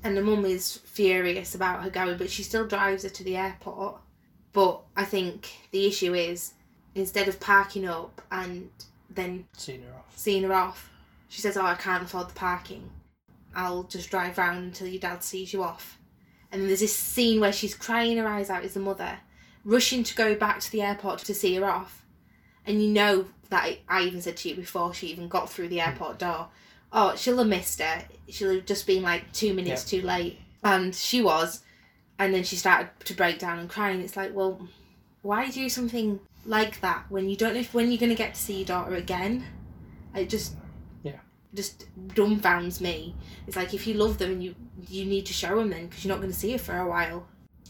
And 0.04 0.16
the 0.16 0.22
mum 0.22 0.44
is 0.44 0.76
furious 0.78 1.54
about 1.54 1.82
her 1.82 1.90
going, 1.90 2.18
but 2.18 2.30
she 2.30 2.42
still 2.42 2.66
drives 2.66 3.02
her 3.02 3.08
to 3.08 3.24
the 3.24 3.36
airport. 3.36 4.00
But 4.52 4.80
I 4.96 5.04
think 5.04 5.50
the 5.70 5.86
issue 5.86 6.14
is 6.14 6.54
instead 6.94 7.28
of 7.28 7.40
parking 7.40 7.86
up 7.86 8.22
and 8.30 8.70
then 9.10 9.46
Seeing 9.56 9.82
her 9.82 9.94
off. 9.94 10.16
seeing 10.16 10.42
her 10.44 10.54
off. 10.54 10.90
She 11.28 11.40
says, 11.40 11.56
Oh, 11.56 11.64
I 11.64 11.74
can't 11.74 12.04
afford 12.04 12.30
the 12.30 12.34
parking. 12.34 12.90
I'll 13.54 13.84
just 13.84 14.10
drive 14.10 14.38
round 14.38 14.64
until 14.64 14.86
your 14.86 15.00
dad 15.00 15.22
sees 15.22 15.52
you 15.52 15.62
off. 15.62 15.98
And 16.50 16.60
then 16.60 16.68
there's 16.68 16.80
this 16.80 16.96
scene 16.96 17.40
where 17.40 17.52
she's 17.52 17.74
crying 17.74 18.16
her 18.16 18.26
eyes 18.26 18.50
out 18.50 18.64
as 18.64 18.74
the 18.74 18.80
mother, 18.80 19.18
rushing 19.64 20.02
to 20.04 20.14
go 20.14 20.34
back 20.34 20.60
to 20.60 20.72
the 20.72 20.82
airport 20.82 21.20
to 21.20 21.34
see 21.34 21.54
her 21.56 21.66
off. 21.66 22.04
And 22.64 22.82
you 22.82 22.88
know 22.88 23.26
that 23.50 23.78
I 23.88 24.02
even 24.02 24.22
said 24.22 24.36
to 24.38 24.48
you 24.48 24.54
before 24.54 24.94
she 24.94 25.08
even 25.08 25.28
got 25.28 25.50
through 25.50 25.68
the 25.68 25.80
hmm. 25.80 25.88
airport 25.88 26.18
door, 26.18 26.48
oh, 26.92 27.14
she'll 27.16 27.38
have 27.38 27.46
missed 27.46 27.80
her. 27.80 28.04
She'll 28.28 28.54
have 28.54 28.66
just 28.66 28.86
been 28.86 29.02
like 29.02 29.32
two 29.32 29.54
minutes 29.54 29.84
too 29.84 30.02
late. 30.02 30.38
And 30.64 30.94
she 30.94 31.22
was. 31.22 31.62
And 32.18 32.34
then 32.34 32.44
she 32.44 32.56
started 32.56 32.90
to 33.04 33.14
break 33.14 33.38
down 33.38 33.58
and 33.58 33.68
crying. 33.68 34.00
It's 34.00 34.16
like, 34.16 34.34
well, 34.34 34.68
why 35.22 35.50
do 35.50 35.68
something 35.68 36.20
like 36.44 36.80
that 36.80 37.04
when 37.10 37.28
you 37.28 37.36
don't 37.36 37.54
know 37.54 37.60
if 37.60 37.74
when 37.74 37.90
you're 37.90 37.98
going 37.98 38.10
to 38.10 38.16
get 38.16 38.34
to 38.34 38.40
see 38.40 38.58
your 38.58 38.66
daughter 38.66 38.94
again? 38.94 39.44
It 40.14 40.28
just 40.28 40.56
Yeah. 41.02 41.20
just 41.54 41.86
dumbfounds 42.08 42.80
me. 42.80 43.14
It's 43.46 43.56
like 43.56 43.74
if 43.74 43.86
you 43.86 43.94
love 43.94 44.18
them 44.18 44.32
and 44.32 44.42
you 44.42 44.54
you 44.88 45.04
need 45.04 45.26
to 45.26 45.32
show 45.32 45.56
them 45.58 45.70
then 45.70 45.86
because 45.86 46.04
you're 46.04 46.14
not 46.14 46.20
going 46.20 46.32
to 46.32 46.38
see 46.38 46.52
her 46.52 46.58
for 46.58 46.76
a 46.76 46.88
while. 46.88 47.26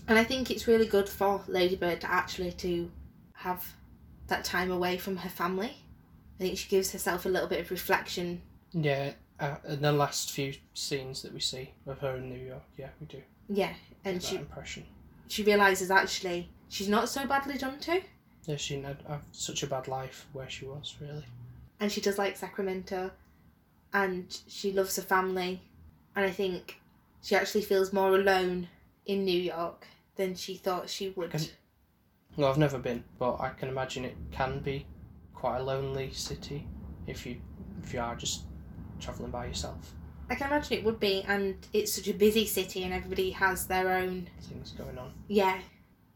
And 0.06 0.18
I 0.18 0.24
think 0.24 0.50
it's 0.50 0.66
really 0.66 0.86
good 0.86 1.08
for 1.08 1.42
Ladybird 1.48 2.00
to 2.02 2.10
actually 2.10 2.52
to 2.52 2.90
have 3.34 3.74
that 4.28 4.44
time 4.44 4.70
away 4.70 4.96
from 4.98 5.16
her 5.18 5.28
family. 5.28 5.76
I 6.38 6.42
think 6.42 6.58
she 6.58 6.68
gives 6.68 6.92
herself 6.92 7.26
a 7.26 7.28
little 7.28 7.48
bit 7.48 7.60
of 7.60 7.70
reflection. 7.70 8.40
Yeah, 8.72 9.12
uh, 9.40 9.56
in 9.66 9.80
the 9.82 9.92
last 9.92 10.30
few 10.32 10.54
scenes 10.74 11.22
that 11.22 11.32
we 11.32 11.40
see 11.40 11.70
of 11.86 11.98
her 12.00 12.16
in 12.16 12.28
New 12.28 12.38
York, 12.46 12.62
yeah, 12.76 12.90
we 13.00 13.06
do 13.06 13.22
Yeah, 13.48 13.72
and 14.04 14.22
she 14.22 14.36
impression. 14.36 14.84
she 15.28 15.42
realizes 15.42 15.90
actually 15.90 16.50
she's 16.68 16.88
not 16.88 17.08
so 17.08 17.26
badly 17.26 17.56
done 17.58 17.78
to, 17.80 18.00
Yeah, 18.46 18.56
she 18.56 18.74
didn't 18.76 18.86
have, 18.86 19.06
have 19.06 19.22
such 19.32 19.62
a 19.62 19.66
bad 19.66 19.88
life 19.88 20.26
where 20.32 20.48
she 20.50 20.66
was, 20.66 20.96
really. 21.00 21.24
and 21.80 21.90
she 21.90 22.00
does 22.00 22.18
like 22.18 22.36
Sacramento, 22.36 23.10
and 23.92 24.38
she 24.48 24.72
loves 24.72 24.96
her 24.96 25.02
family, 25.02 25.62
and 26.14 26.24
I 26.26 26.30
think 26.30 26.80
she 27.22 27.34
actually 27.36 27.62
feels 27.62 27.92
more 27.92 28.14
alone 28.16 28.68
in 29.06 29.24
New 29.24 29.40
York 29.40 29.86
than 30.16 30.34
she 30.34 30.56
thought 30.56 30.90
she 30.90 31.10
would. 31.10 31.30
Can- 31.30 31.46
Well, 32.36 32.50
I've 32.50 32.58
never 32.58 32.78
been, 32.78 33.02
but 33.18 33.40
I 33.40 33.48
can 33.50 33.68
imagine 33.68 34.04
it 34.04 34.16
can 34.30 34.60
be 34.60 34.86
quite 35.34 35.58
a 35.58 35.62
lonely 35.62 36.12
city 36.12 36.66
if 37.06 37.24
you 37.24 37.40
if 37.82 37.94
you 37.94 38.00
are 38.00 38.16
just 38.16 38.42
travelling 39.00 39.30
by 39.30 39.46
yourself. 39.46 39.94
I 40.30 40.34
can 40.34 40.48
imagine 40.48 40.78
it 40.78 40.84
would 40.84 41.00
be, 41.00 41.24
and 41.26 41.56
it's 41.72 41.94
such 41.94 42.08
a 42.08 42.12
busy 42.12 42.44
city, 42.46 42.84
and 42.84 42.92
everybody 42.92 43.30
has 43.30 43.66
their 43.66 43.90
own 43.92 44.28
Things 44.42 44.72
going 44.72 44.98
on. 44.98 45.12
yeah. 45.28 45.60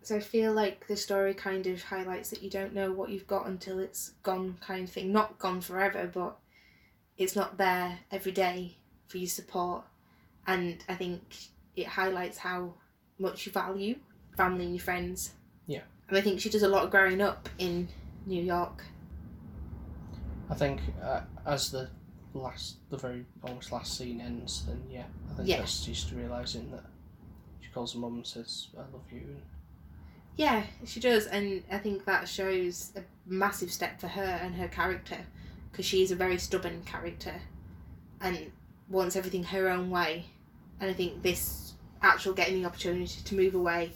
So 0.04 0.16
I 0.16 0.20
feel 0.20 0.52
like 0.52 0.88
the 0.88 0.96
story 0.96 1.32
kind 1.32 1.64
of 1.68 1.80
highlights 1.84 2.30
that 2.30 2.42
you 2.42 2.50
don't 2.50 2.74
know 2.74 2.90
what 2.90 3.10
you've 3.10 3.28
got 3.28 3.46
until 3.46 3.78
it's 3.78 4.14
gone, 4.24 4.58
kind 4.60 4.88
of 4.88 4.92
thing. 4.92 5.12
Not 5.12 5.38
gone 5.38 5.60
forever, 5.60 6.10
but 6.12 6.36
it's 7.16 7.36
not 7.36 7.56
there 7.56 8.00
every 8.10 8.32
day 8.32 8.78
for 9.06 9.18
your 9.18 9.28
support. 9.28 9.84
And 10.44 10.82
I 10.88 10.96
think 10.96 11.22
it 11.76 11.86
highlights 11.86 12.36
how 12.38 12.74
much 13.20 13.46
you 13.46 13.52
value 13.52 13.94
family 14.36 14.64
and 14.64 14.74
your 14.74 14.82
friends. 14.82 15.34
Yeah. 15.68 15.82
And 16.08 16.18
I 16.18 16.20
think 16.20 16.40
she 16.40 16.50
does 16.50 16.64
a 16.64 16.68
lot 16.68 16.82
of 16.82 16.90
growing 16.90 17.22
up 17.22 17.48
in 17.58 17.88
New 18.26 18.42
York. 18.42 18.82
I 20.50 20.54
think 20.54 20.80
uh, 21.00 21.20
as 21.46 21.70
the 21.70 21.88
last, 22.34 22.76
the 22.90 22.96
very 22.96 23.24
almost 23.42 23.72
last 23.72 23.96
scene 23.96 24.20
ends, 24.20 24.64
then 24.66 24.82
yeah, 24.90 25.04
I 25.30 25.34
think 25.34 25.48
Yeah. 25.48 25.58
that's 25.58 25.84
just 25.84 26.12
realizing 26.12 26.70
that 26.70 26.84
she 27.60 27.70
calls 27.70 27.92
her 27.94 27.98
mum 27.98 28.14
and 28.14 28.26
says, 28.26 28.68
"I 28.76 28.80
love 28.80 29.04
you." 29.10 29.20
And 29.20 29.42
Yeah, 30.36 30.64
she 30.86 30.98
does, 30.98 31.26
and 31.26 31.62
I 31.70 31.78
think 31.78 32.04
that 32.06 32.28
shows 32.28 32.92
a 32.96 33.02
massive 33.26 33.70
step 33.70 34.00
for 34.00 34.08
her 34.08 34.22
and 34.22 34.54
her 34.54 34.68
character 34.68 35.18
because 35.70 35.84
she's 35.84 36.10
a 36.10 36.16
very 36.16 36.38
stubborn 36.38 36.82
character 36.84 37.34
and 38.20 38.50
wants 38.88 39.14
everything 39.16 39.44
her 39.44 39.68
own 39.68 39.90
way. 39.90 40.26
And 40.80 40.90
I 40.90 40.94
think 40.94 41.22
this 41.22 41.74
actual 42.02 42.32
getting 42.32 42.62
the 42.62 42.68
opportunity 42.68 43.22
to 43.22 43.34
move 43.34 43.54
away, 43.54 43.92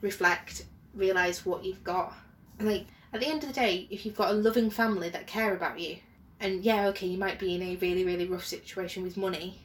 reflect, 0.00 0.64
realize 0.94 1.46
what 1.46 1.64
you've 1.64 1.84
got. 1.84 2.12
And 2.58 2.68
like 2.68 2.86
at 3.12 3.20
the 3.20 3.26
end 3.26 3.42
of 3.42 3.48
the 3.48 3.54
day, 3.54 3.86
if 3.90 4.04
you've 4.04 4.16
got 4.16 4.30
a 4.30 4.34
loving 4.34 4.70
family 4.70 5.08
that 5.10 5.26
care 5.26 5.54
about 5.54 5.78
you, 5.78 5.98
and 6.40 6.62
yeah, 6.62 6.86
okay, 6.88 7.06
you 7.06 7.18
might 7.18 7.38
be 7.38 7.54
in 7.54 7.62
a 7.62 7.76
really 7.76 8.04
really 8.04 8.26
rough 8.26 8.44
situation 8.44 9.02
with 9.02 9.16
money, 9.16 9.60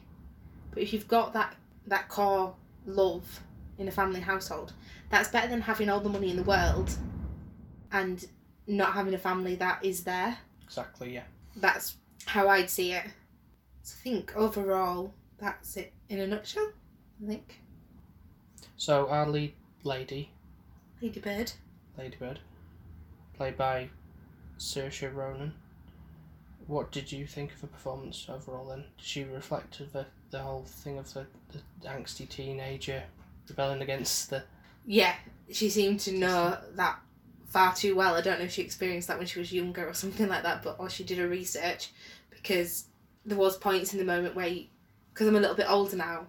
but 0.70 0.82
if 0.82 0.92
you've 0.92 1.08
got 1.08 1.32
that 1.34 1.54
that 1.86 2.08
core 2.08 2.54
love 2.86 3.40
in 3.78 3.88
a 3.88 3.90
family 3.90 4.20
household. 4.20 4.72
That's 5.10 5.28
better 5.28 5.48
than 5.48 5.60
having 5.60 5.88
all 5.88 6.00
the 6.00 6.08
money 6.08 6.30
in 6.30 6.36
the 6.36 6.42
world 6.42 6.90
and 7.92 8.24
not 8.66 8.92
having 8.92 9.14
a 9.14 9.18
family 9.18 9.54
that 9.56 9.84
is 9.84 10.04
there. 10.04 10.38
Exactly, 10.62 11.14
yeah. 11.14 11.24
That's 11.56 11.96
how 12.26 12.48
I'd 12.48 12.70
see 12.70 12.92
it. 12.92 13.04
So 13.82 13.96
I 13.98 14.02
think 14.02 14.36
overall, 14.36 15.12
that's 15.38 15.76
it 15.76 15.92
in 16.08 16.20
a 16.20 16.26
nutshell. 16.26 16.72
I 17.22 17.26
think. 17.26 17.60
So 18.76 19.08
our 19.08 19.28
lead 19.28 19.54
lady, 19.82 20.30
Lady 21.00 21.20
Bird. 21.20 21.52
Ladybird, 21.96 22.40
played 23.36 23.56
by 23.56 23.88
Saoirse 24.58 25.14
Ronan. 25.14 25.52
What 26.66 26.90
did 26.90 27.12
you 27.12 27.26
think 27.26 27.52
of 27.52 27.60
her 27.60 27.66
performance 27.66 28.26
overall 28.28 28.66
then? 28.66 28.84
Did 28.96 29.06
she 29.06 29.24
reflect 29.24 29.78
the, 29.92 30.06
the 30.30 30.38
whole 30.38 30.64
thing 30.64 30.98
of 30.98 31.12
the, 31.12 31.26
the 31.52 31.88
angsty 31.88 32.28
teenager 32.28 33.02
rebelling 33.48 33.82
against 33.82 34.30
the 34.30 34.44
Yeah, 34.86 35.14
she 35.52 35.68
seemed 35.68 36.00
to 36.00 36.12
know 36.12 36.58
that 36.74 36.98
far 37.46 37.74
too 37.74 37.94
well. 37.94 38.14
I 38.14 38.20
don't 38.20 38.38
know 38.38 38.46
if 38.46 38.52
she 38.52 38.62
experienced 38.62 39.08
that 39.08 39.18
when 39.18 39.26
she 39.26 39.38
was 39.38 39.52
younger 39.52 39.88
or 39.88 39.94
something 39.94 40.28
like 40.28 40.42
that, 40.42 40.62
but 40.62 40.76
or 40.78 40.88
she 40.88 41.04
did 41.04 41.18
her 41.18 41.28
research 41.28 41.90
because 42.30 42.86
there 43.24 43.38
was 43.38 43.56
points 43.56 43.92
in 43.92 43.98
the 43.98 44.04
moment 44.04 44.34
where, 44.34 44.50
because 45.12 45.28
I'm 45.28 45.36
a 45.36 45.40
little 45.40 45.56
bit 45.56 45.70
older 45.70 45.96
now, 45.96 46.26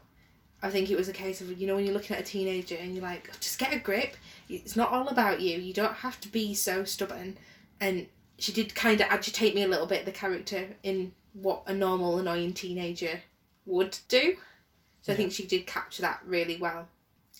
I 0.62 0.70
think 0.70 0.90
it 0.90 0.98
was 0.98 1.10
a 1.10 1.14
case 1.14 1.42
of 1.42 1.60
you 1.60 1.68
know 1.68 1.76
when 1.76 1.86
you're 1.86 1.94
looking 1.94 2.16
at 2.16 2.22
a 2.22 2.26
teenager 2.26 2.76
and 2.76 2.94
you're 2.94 3.04
like, 3.04 3.32
just 3.40 3.60
get 3.60 3.74
a 3.74 3.80
grip. 3.80 4.16
It's 4.50 4.76
not 4.76 4.92
all 4.92 5.08
about 5.08 5.42
you. 5.42 5.58
You 5.60 5.74
don't 5.74 5.94
have 5.96 6.20
to 6.22 6.28
be 6.28 6.54
so 6.54 6.84
stubborn. 6.84 7.38
And 7.80 8.08
she 8.38 8.52
did 8.52 8.76
kind 8.76 9.02
of 9.02 9.08
agitate 9.10 9.56
me 9.56 9.64
a 9.64 9.68
little 9.68 9.88
bit. 9.88 10.06
The 10.06 10.12
character 10.12 10.68
in 10.84 11.14
what 11.34 11.64
a 11.68 11.74
normal 11.74 12.20
annoying 12.20 12.54
teenager 12.54 13.22
would 13.66 13.98
do. 14.08 14.38
So 15.02 15.14
I 15.14 15.16
think 15.16 15.32
she 15.32 15.46
did 15.46 15.68
capture 15.68 16.02
that 16.02 16.22
really 16.26 16.58
well. 16.58 16.88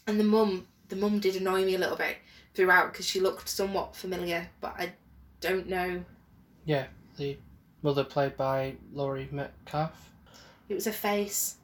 And 0.08 0.20
the 0.20 0.24
mum, 0.24 0.68
the 0.90 0.96
mum 0.96 1.20
did 1.20 1.36
annoy 1.36 1.66
me 1.66 1.76
a 1.76 1.80
little 1.80 1.98
bit 1.98 2.18
throughout 2.54 2.92
because 2.92 3.06
she 3.06 3.20
looked 3.20 3.50
somewhat 3.50 3.96
familiar, 3.96 4.50
but 4.62 4.76
I 4.78 4.94
don't 5.42 5.68
know. 5.68 6.04
yeah 6.66 6.86
the 7.18 7.38
mother 7.82 8.04
played 8.04 8.36
by 8.36 8.76
Laurie 8.94 9.30
Metcalf. 9.32 10.12
It 10.68 10.74
was 10.74 10.88
a 10.88 10.92
face. 10.92 11.58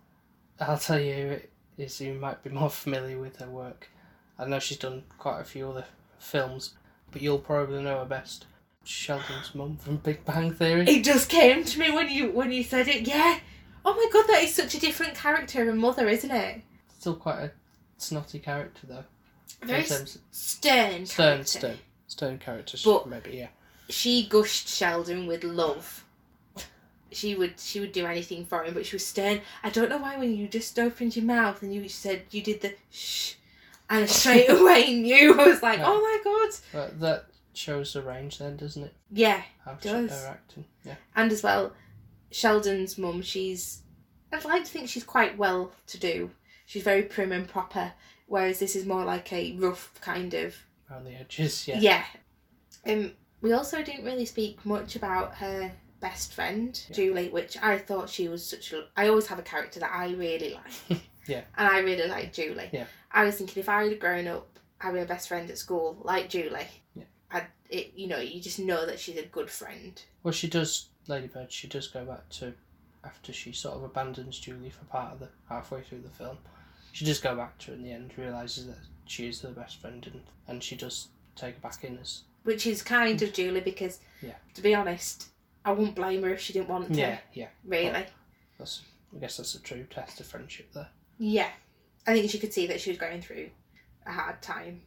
I'll 0.60 0.78
tell 0.78 1.00
you 1.00 1.42
is 1.78 2.00
you 2.00 2.14
might 2.14 2.44
be 2.44 2.50
more 2.50 2.70
familiar 2.86 3.20
with 3.20 3.38
her 3.38 3.48
work. 3.48 3.90
I 4.38 4.46
know 4.46 4.60
she's 4.60 4.78
done 4.78 5.04
quite 5.18 5.42
a 5.42 5.44
few 5.46 5.70
other 5.70 5.86
films, 6.20 6.76
but 7.12 7.22
you'll 7.22 7.40
probably 7.40 7.82
know 7.84 8.00
her 8.00 8.06
best. 8.06 8.46
Sheldon's 8.84 9.54
mum 9.54 9.78
from 9.78 9.98
Big 9.98 10.26
Bang 10.26 10.54
Theory. 10.54 10.88
It 10.88 11.04
just 11.04 11.30
came 11.30 11.64
to 11.64 11.80
me 11.80 11.92
when 11.92 12.10
you 12.10 12.32
when 12.32 12.52
you 12.52 12.64
said 12.64 12.88
it. 12.88 13.08
Yeah. 13.08 13.40
Oh 13.86 13.94
my 13.96 14.08
god, 14.12 14.28
that 14.28 14.44
is 14.44 14.54
such 14.54 14.76
a 14.76 14.80
different 14.80 15.16
character 15.16 15.70
and 15.70 15.80
mother, 15.80 16.08
isn't 16.08 16.32
it? 16.32 16.62
Still 17.00 17.16
quite 17.16 17.40
a 17.40 17.52
snotty 17.98 18.40
character 18.40 18.88
though. 18.88 19.06
Very 19.64 19.84
terms 19.84 20.18
stern. 20.32 21.06
stern, 21.06 21.28
character. 21.38 21.46
stern, 21.46 21.78
stern 22.08 22.38
character. 22.40 22.78
But- 22.84 23.08
maybe 23.08 23.38
yeah. 23.38 23.48
She 23.90 24.26
gushed 24.28 24.68
Sheldon 24.70 25.28
with 25.28 25.44
love. 25.44 26.06
She 27.12 27.36
would 27.36 27.60
she 27.60 27.82
would 27.82 27.92
do 27.92 28.06
anything 28.06 28.46
for 28.46 28.64
him, 28.64 28.74
but 28.74 28.86
she 28.86 28.96
was 28.96 29.06
stern. 29.06 29.42
I 29.64 29.70
don't 29.70 29.90
know 29.90 29.98
why 29.98 30.18
when 30.18 30.34
you 30.36 30.48
just 30.48 30.80
opened 30.80 31.16
your 31.18 31.26
mouth 31.26 31.62
and 31.62 31.74
you 31.74 31.90
said 31.90 32.24
you 32.32 32.42
did 32.42 32.62
the 32.62 32.74
shh, 32.90 33.34
and 33.90 34.04
I 34.04 34.06
straight 34.08 34.50
away 34.50 34.96
knew. 34.96 35.38
I 35.38 35.46
was 35.48 35.62
like, 35.62 35.80
Yeah. 35.80 35.88
oh 35.88 36.00
my 36.00 36.20
god. 36.24 36.56
But 36.72 37.00
that 37.02 37.26
shows 37.54 37.94
the 37.94 38.02
range 38.02 38.38
then, 38.40 38.58
doesn't 38.58 38.84
it? 38.84 38.94
Yeah, 39.12 39.42
How 39.66 39.78
she, 39.82 39.90
Does. 39.90 40.24
acting. 40.26 40.66
Yeah. 40.84 40.96
and 41.16 41.32
as 41.32 41.44
well, 41.44 41.74
Sheldon's 42.32 42.98
mum. 42.98 43.22
She's 43.22 43.82
I'd 44.32 44.46
like 44.46 44.64
to 44.64 44.70
think 44.70 44.90
she's 44.90 45.04
quite 45.04 45.38
well 45.38 45.74
to 45.88 46.00
do. 46.00 46.32
She's 46.66 46.84
very 46.84 47.04
prim 47.04 47.32
and 47.32 47.48
proper, 47.48 47.92
whereas 48.28 48.60
this 48.60 48.76
is 48.76 48.86
more 48.86 49.04
like 49.04 49.32
a 49.34 49.54
rough 49.58 49.92
kind 50.02 50.34
of 50.34 50.56
Around 50.90 51.06
the 51.06 51.16
edges, 51.16 51.68
yeah. 51.68 51.80
Yeah. 51.80 52.04
Um, 52.86 53.12
we 53.42 53.54
also 53.54 53.82
didn't 53.84 54.06
really 54.06 54.26
speak 54.26 54.66
much 54.66 54.96
about 54.96 55.36
her 55.36 55.72
best 56.00 56.34
friend, 56.34 56.82
Yeah. 56.90 56.96
Julie, 56.96 57.30
which 57.30 57.58
I 57.62 57.78
thought 57.78 58.10
she 58.10 58.28
was 58.28 58.46
such 58.46 58.74
a. 58.74 58.86
I 58.98 59.08
always 59.08 59.28
have 59.28 59.40
a 59.40 59.44
character 59.44 59.80
that 59.82 59.92
I 59.94 60.12
really 60.14 60.56
like. 60.90 61.02
Yeah. 61.28 61.42
And 61.56 61.68
I 61.68 61.80
really 61.80 62.08
like 62.10 62.34
Julie. 62.34 62.70
Yeah. 62.74 62.86
I 63.12 63.26
was 63.26 63.36
thinking 63.38 63.62
if 63.62 63.70
I 63.70 63.84
had 63.88 64.00
grown 64.00 64.26
up 64.28 64.58
having 64.80 65.04
a 65.04 65.06
best 65.06 65.28
friend 65.28 65.50
at 65.52 65.58
school 65.60 65.96
like 66.04 66.30
Julie, 66.30 66.68
Yeah. 66.96 67.04
It, 67.72 67.94
you 67.96 68.08
know, 68.08 68.20
you 68.20 68.40
just 68.42 68.60
know 68.60 68.86
that 68.86 69.00
she's 69.00 69.18
a 69.18 69.24
good 69.26 69.50
friend. 69.50 70.00
Well, 70.24 70.34
she 70.34 70.48
does, 70.50 70.90
Ladybird, 71.08 71.52
she 71.52 71.68
does 71.68 71.88
go 71.88 72.06
back 72.06 72.28
to, 72.30 72.54
after 73.04 73.32
she 73.34 73.54
sort 73.54 73.78
of 73.78 73.84
abandons 73.84 74.40
Julie 74.40 74.70
for 74.70 74.84
part 74.86 75.14
of 75.14 75.20
the, 75.20 75.30
halfway 75.50 75.82
through 75.82 76.02
the 76.02 76.10
film, 76.10 76.38
she 76.92 77.06
does 77.06 77.20
go 77.20 77.36
back 77.36 77.58
to 77.60 77.68
her 77.68 77.74
in 77.74 77.84
the 77.84 77.92
end, 77.92 78.12
realises 78.18 78.68
that 78.68 78.78
she 79.06 79.28
is 79.28 79.40
her 79.42 79.50
best 79.52 79.80
friend, 79.82 80.06
and, 80.12 80.22
and 80.48 80.62
she 80.62 80.76
does 80.76 81.08
take 81.36 81.56
her 81.56 81.62
back 81.62 81.84
in 81.86 81.98
as, 81.98 82.24
Which 82.44 82.68
is 82.68 82.82
kind 82.84 83.22
of 83.22 83.32
Julie 83.34 83.62
because, 83.62 84.00
Yeah. 84.22 84.36
to 84.54 84.62
be 84.62 84.76
honest, 84.76 85.30
I 85.64 85.72
wouldn't 85.72 85.96
blame 85.96 86.24
her 86.24 86.30
if 86.34 86.42
she 86.42 86.54
didn't 86.54 86.70
want 86.70 86.94
to. 86.94 87.00
yeah, 87.00 87.20
yeah. 87.34 87.48
Really. 87.66 88.06
That's, 88.60 88.82
I 89.16 89.20
guess 89.20 89.38
that's 89.38 89.56
a 89.56 89.62
true 89.62 89.86
test 89.90 90.20
of 90.20 90.26
friendship 90.26 90.74
there. 90.74 90.90
Yeah. 91.18 91.50
I 92.06 92.14
think 92.14 92.30
she 92.32 92.40
could 92.40 92.52
see 92.54 92.68
that 92.68 92.82
she 92.82 92.90
was 92.90 92.98
going 93.00 93.22
through 93.22 93.50
a 94.06 94.12
hard 94.12 94.42
time. 94.42 94.82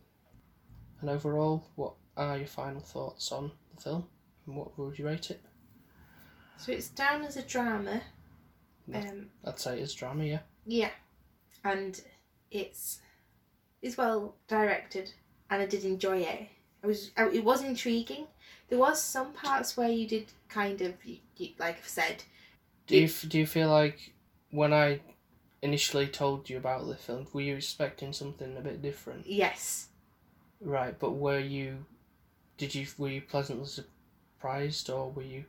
And 1.05 1.11
overall, 1.11 1.67
what 1.75 1.93
are 2.17 2.39
your 2.39 2.47
final 2.47 2.81
thoughts 2.81 3.31
on 3.31 3.51
the 3.75 3.83
film? 3.83 4.07
And 4.47 4.57
what 4.57 4.79
would 4.79 4.99
you 4.99 5.05
rate 5.05 5.31
it? 5.31 5.43
So 6.57 6.73
it's 6.73 6.89
down 6.89 7.27
as 7.27 7.37
a 7.37 7.43
drama. 7.43 8.01
Um, 8.95 9.27
I'd 9.45 9.59
say 9.59 9.81
it's 9.81 9.93
drama, 9.93 10.25
yeah. 10.25 10.39
yeah, 10.65 10.89
and 11.63 12.01
it's 12.51 13.01
it's 13.83 13.99
well 13.99 14.37
directed, 14.49 15.13
and 15.51 15.61
I 15.61 15.67
did 15.67 15.85
enjoy 15.85 16.21
it. 16.21 16.49
It 16.83 16.87
was 16.87 17.11
uh, 17.19 17.29
it 17.31 17.45
was 17.45 17.63
intriguing. 17.63 18.27
There 18.71 18.79
was 18.79 19.03
some 19.03 19.35
parts 19.35 19.77
where 19.77 19.91
you 19.91 20.09
did 20.09 20.33
kind 20.49 20.81
of 20.81 20.95
you, 21.05 21.19
you, 21.37 21.51
like 21.59 21.77
I've 21.77 21.87
said. 21.87 22.25
Do 22.87 22.97
you, 22.97 23.09
do 23.09 23.39
you 23.39 23.47
feel 23.47 23.69
like 23.69 24.15
when 24.51 24.73
I 24.73 25.01
initially 25.61 26.07
told 26.07 26.49
you 26.49 26.57
about 26.57 26.87
the 26.87 26.97
film, 26.97 27.27
were 27.35 27.43
you 27.43 27.57
expecting 27.57 28.15
something 28.15 28.57
a 28.57 28.63
bit 28.63 28.81
different? 28.81 29.27
Yes, 29.27 29.89
Right, 30.61 30.99
but 30.99 31.13
were 31.13 31.39
you, 31.39 31.85
did 32.57 32.75
you, 32.75 32.87
were 32.99 33.09
you 33.09 33.21
pleasantly 33.23 33.67
surprised 33.67 34.89
or 34.91 35.11
were 35.11 35.23
you 35.23 35.45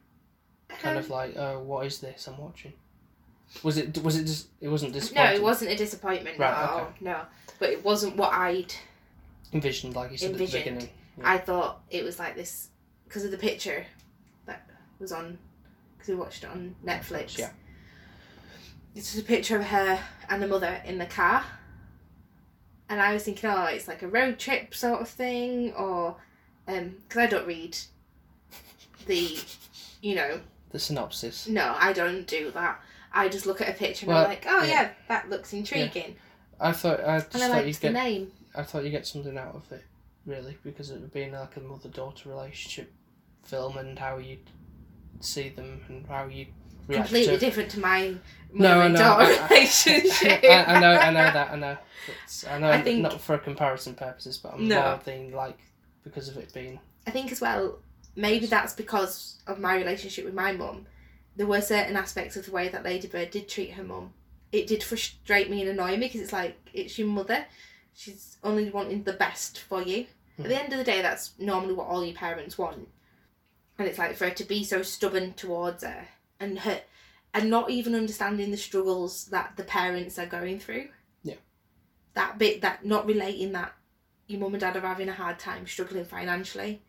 kind 0.69 0.97
of 0.97 1.05
Um, 1.05 1.11
like, 1.11 1.37
oh, 1.37 1.59
what 1.59 1.85
is 1.85 1.99
this 1.99 2.27
I'm 2.27 2.37
watching? 2.37 2.73
Was 3.63 3.77
it, 3.77 3.97
was 4.03 4.17
it 4.17 4.25
just, 4.25 4.47
it 4.59 4.67
wasn't 4.67 4.93
disappointment? 4.93 5.33
no, 5.33 5.39
it 5.39 5.43
wasn't 5.43 5.71
a 5.71 5.75
disappointment. 5.75 6.39
Right, 6.39 6.65
no, 6.65 6.81
okay. 6.81 6.91
no, 7.01 7.21
but 7.59 7.69
it 7.69 7.83
wasn't 7.83 8.17
what 8.17 8.33
I'd 8.33 8.73
Envisioned, 9.53 9.95
like 9.95 10.11
you 10.11 10.17
said 10.17 10.31
Envisioned. 10.31 10.59
at 10.59 10.65
the 10.65 10.71
beginning. 10.71 10.89
Yeah. 11.19 11.31
I 11.31 11.37
thought 11.37 11.81
it 11.89 12.03
was 12.03 12.19
like 12.19 12.35
this 12.35 12.69
because 13.07 13.23
of 13.23 13.31
the 13.31 13.37
picture 13.37 13.85
that 14.47 14.67
was 14.99 15.11
on 15.13 15.37
because 15.95 16.09
we 16.09 16.15
watched 16.15 16.43
it 16.43 16.49
on 16.49 16.75
Netflix. 16.83 17.37
Yeah. 17.37 17.51
It's 18.95 19.13
just 19.13 19.23
a 19.23 19.27
picture 19.27 19.57
of 19.57 19.63
her 19.65 19.99
and 20.29 20.41
the 20.41 20.47
mother 20.47 20.81
in 20.85 20.97
the 20.97 21.05
car, 21.05 21.43
and 22.89 23.01
I 23.01 23.13
was 23.13 23.23
thinking, 23.23 23.49
oh, 23.49 23.65
it's 23.65 23.87
like 23.87 24.01
a 24.01 24.07
road 24.07 24.37
trip 24.39 24.73
sort 24.75 25.01
of 25.01 25.09
thing, 25.09 25.73
or 25.73 26.15
um, 26.67 26.95
because 27.07 27.21
I 27.23 27.27
don't 27.27 27.47
read 27.47 27.77
the, 29.05 29.37
you 30.01 30.15
know, 30.15 30.39
The 30.71 30.79
synopsis. 30.79 31.47
no, 31.47 31.75
I 31.79 31.93
don't 31.93 32.25
do 32.27 32.51
that. 32.51 32.81
I 33.13 33.29
just 33.29 33.45
look 33.45 33.61
at 33.61 33.69
a 33.69 33.73
picture 33.73 34.05
and 34.05 34.13
Well, 34.13 34.23
I'm 34.23 34.29
like, 34.29 34.45
oh 34.47 34.63
yeah. 34.63 34.67
yeah, 34.67 34.89
that 35.07 35.29
looks 35.29 35.53
intriguing, 35.53 36.15
I 36.59 36.71
thought, 36.71 36.99
I 37.03 37.19
just 37.19 37.35
and 37.35 37.43
I 37.43 37.47
thought 37.49 37.67
you'd 37.67 37.79
get, 37.79 37.93
name. 37.93 38.31
I 38.55 38.63
thought 38.63 38.83
you 38.83 38.89
get 38.89 39.05
something 39.07 39.37
out 39.37 39.55
of 39.55 39.71
it, 39.71 39.83
really, 40.25 40.57
because 40.63 40.89
it 40.91 40.99
would 40.99 41.13
be 41.13 41.29
like 41.29 41.55
a 41.57 41.61
mother-daughter 41.61 42.29
relationship 42.29 42.91
film 43.43 43.77
and 43.77 43.97
how 43.99 44.17
you'd 44.17 44.49
see 45.21 45.49
them 45.49 45.81
and 45.87 46.05
how 46.07 46.25
you 46.27 46.47
react 46.87 47.07
Completely 47.07 47.33
to 47.33 47.39
different 47.39 47.71
to 47.71 47.79
my 47.79 48.15
No, 48.53 48.69
mother 48.69 48.81
I 48.81 48.85
and 48.85 48.93
know. 48.93 48.99
daughter 48.99 49.23
I- 49.23 49.47
relationship. 49.49 50.43
I, 50.43 50.63
I 50.65 50.79
know, 50.79 50.91
I 50.91 51.09
know 51.11 51.31
that, 51.31 51.51
I 51.51 51.55
know. 51.55 51.77
It's, 52.23 52.45
I 52.45 52.59
know, 52.59 52.69
I 52.69 52.81
think- 52.81 53.01
not 53.01 53.19
for 53.19 53.37
comparison 53.37 53.95
purposes, 53.95 54.37
but 54.37 54.53
I'm 54.53 54.67
No. 54.67 54.81
more 54.81 54.97
thinking 54.99 55.35
like 55.35 55.57
because 56.03 56.27
of 56.29 56.37
it 56.37 56.53
being 56.53 56.79
I 57.07 57.11
think 57.11 57.31
as 57.31 57.41
well, 57.41 57.79
maybe 58.15 58.45
that's 58.45 58.73
because 58.73 59.41
of 59.47 59.59
my 59.59 59.75
relationship 59.75 60.25
with 60.25 60.33
my 60.33 60.51
mum. 60.51 60.87
There 61.35 61.45
were 61.45 61.61
certain 61.61 61.95
aspects 61.95 62.35
of 62.35 62.45
the 62.45 62.51
way 62.51 62.69
that 62.69 62.83
Ladybird 62.83 63.31
did 63.31 63.47
treat 63.49 63.71
her 63.73 63.83
mum. 63.83 64.13
It 64.51 64.67
did 64.67 64.83
frustrate 64.83 65.49
me 65.49 65.61
and 65.61 65.69
annoy 65.69 65.91
me 65.97 66.07
because 66.07 66.21
it's 66.21 66.33
like 66.33 66.57
it's 66.73 66.97
your 66.97 67.07
mother. 67.07 67.45
She's 67.93 68.37
only 68.43 68.69
wanting 68.69 69.03
the 69.03 69.13
best 69.13 69.59
for 69.59 69.81
you. 69.81 70.05
At 70.39 70.47
the 70.47 70.55
hmm. 70.55 70.63
end 70.63 70.73
of 70.73 70.79
the 70.79 70.85
day, 70.85 71.01
that's 71.01 71.33
normally 71.37 71.73
what 71.73 71.87
all 71.87 72.03
your 72.03 72.15
parents 72.15 72.57
want. 72.57 72.87
And 73.77 73.87
it's 73.87 73.97
like 73.99 74.15
for 74.15 74.25
her 74.25 74.33
to 74.35 74.43
be 74.43 74.63
so 74.63 74.81
stubborn 74.81 75.33
towards 75.33 75.83
her 75.83 76.07
and 76.45 76.59
her 76.59 76.81
and 77.33 77.49
not 77.49 77.69
even 77.69 77.95
understanding 77.95 78.51
the 78.51 78.57
struggles 78.57 79.25
that 79.25 79.53
the 79.57 79.63
parents 79.63 80.17
are 80.17 80.25
going 80.25 80.59
through. 80.59 80.87
Yeah. 81.23 81.35
That 82.13 82.37
bit 82.37 82.61
that 82.61 82.85
not 82.85 83.05
relating 83.05 83.51
that 83.51 83.73
your 84.27 84.39
mum 84.39 84.53
and 84.53 84.61
dad 84.61 84.77
are 84.77 84.81
having 84.81 85.09
a 85.09 85.13
hard 85.13 85.37
time 85.37 85.67
struggling 85.67 86.05
financially. 86.05 86.81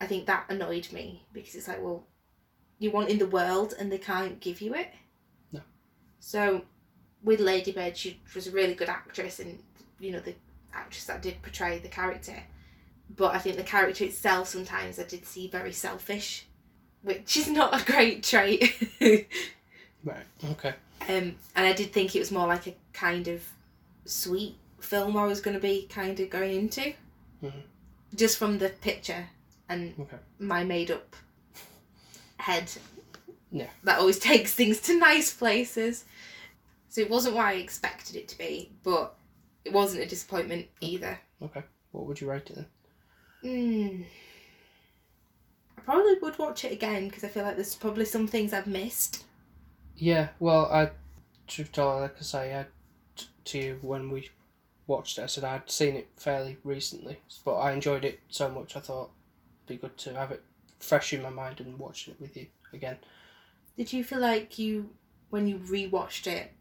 I 0.00 0.06
think 0.06 0.26
that 0.26 0.46
annoyed 0.48 0.92
me 0.92 1.26
because 1.32 1.54
it's 1.54 1.68
like, 1.68 1.82
well, 1.82 2.06
you 2.78 2.90
want 2.90 3.08
in 3.08 3.18
the 3.18 3.26
world 3.26 3.74
and 3.78 3.90
they 3.90 3.98
can't 3.98 4.40
give 4.40 4.60
you 4.60 4.74
it. 4.74 4.92
No. 5.52 5.60
So 6.20 6.62
with 7.22 7.40
Ladybird, 7.40 7.96
she 7.96 8.20
was 8.34 8.46
a 8.46 8.52
really 8.52 8.74
good 8.74 8.88
actress 8.88 9.40
and 9.40 9.58
you 9.98 10.12
know 10.12 10.20
the 10.20 10.34
actress 10.72 11.06
that 11.06 11.22
did 11.22 11.42
portray 11.42 11.78
the 11.78 11.88
character. 11.88 12.42
But 13.14 13.34
I 13.34 13.38
think 13.38 13.56
the 13.56 13.62
character 13.62 14.04
itself 14.04 14.48
sometimes 14.48 14.98
I 14.98 15.04
did 15.04 15.26
see 15.26 15.48
very 15.48 15.72
selfish, 15.72 16.46
which 17.02 17.36
is 17.36 17.48
not 17.48 17.80
a 17.80 17.84
great 17.84 18.22
trait. 18.22 18.74
Right. 20.04 20.24
Okay. 20.52 20.74
Um, 21.08 21.36
and 21.54 21.64
I 21.66 21.72
did 21.72 21.92
think 21.92 22.16
it 22.16 22.18
was 22.18 22.32
more 22.32 22.48
like 22.48 22.66
a 22.66 22.74
kind 22.92 23.28
of 23.28 23.40
sweet 24.04 24.56
film 24.80 25.16
I 25.16 25.26
was 25.26 25.40
going 25.40 25.54
to 25.54 25.60
be 25.60 25.86
kind 25.88 26.18
of 26.18 26.28
going 26.28 26.52
into. 26.56 26.92
Mhm. 27.40 27.52
Just 28.14 28.36
from 28.36 28.58
the 28.58 28.70
picture 28.70 29.28
and 29.68 29.94
Okay. 30.00 30.16
my 30.40 30.64
made 30.64 30.90
up 30.90 31.14
head. 32.38 32.72
Yeah. 33.52 33.68
That 33.84 34.00
always 34.00 34.18
takes 34.30 34.52
things 34.54 34.80
to 34.82 34.98
nice 34.98 35.32
places. 35.32 36.04
So 36.88 37.00
it 37.00 37.08
wasn't 37.08 37.36
what 37.36 37.46
I 37.46 37.52
expected 37.54 38.16
it 38.16 38.26
to 38.28 38.38
be, 38.38 38.72
but 38.82 39.14
it 39.64 39.72
wasn't 39.72 40.02
a 40.02 40.06
disappointment 40.06 40.66
either. 40.80 41.20
Okay. 41.40 41.62
What 41.92 42.06
would 42.06 42.20
you 42.20 42.28
rate 42.28 42.50
it 42.50 42.56
then? 42.56 42.66
Mm. 43.44 44.04
I 45.82 45.84
probably 45.84 46.14
would 46.20 46.38
watch 46.38 46.64
it 46.64 46.72
again 46.72 47.08
because 47.08 47.24
I 47.24 47.28
feel 47.28 47.42
like 47.42 47.56
there's 47.56 47.74
probably 47.74 48.04
some 48.04 48.28
things 48.28 48.52
I've 48.52 48.66
missed. 48.66 49.24
Yeah. 49.96 50.28
Well, 50.38 50.66
I, 50.66 50.90
truth 51.48 51.72
told, 51.72 52.02
like 52.02 52.16
I 52.18 52.22
say, 52.22 52.56
I, 52.56 52.66
t- 53.16 53.26
to 53.44 53.58
you 53.58 53.78
when 53.82 54.10
we 54.10 54.30
watched 54.86 55.18
it, 55.18 55.22
I 55.22 55.26
said 55.26 55.44
I'd 55.44 55.70
seen 55.70 55.96
it 55.96 56.08
fairly 56.16 56.58
recently, 56.62 57.18
but 57.44 57.56
I 57.56 57.72
enjoyed 57.72 58.04
it 58.04 58.20
so 58.28 58.48
much. 58.48 58.76
I 58.76 58.80
thought 58.80 59.10
it'd 59.66 59.80
be 59.80 59.86
good 59.86 59.96
to 59.98 60.14
have 60.14 60.30
it 60.30 60.42
fresh 60.78 61.12
in 61.12 61.22
my 61.22 61.30
mind 61.30 61.60
and 61.60 61.78
watch 61.78 62.08
it 62.08 62.20
with 62.20 62.36
you 62.36 62.46
again. 62.72 62.98
Did 63.76 63.92
you 63.92 64.04
feel 64.04 64.20
like 64.20 64.58
you, 64.58 64.90
when 65.30 65.48
you 65.48 65.58
rewatched 65.58 66.26
it, 66.26 66.52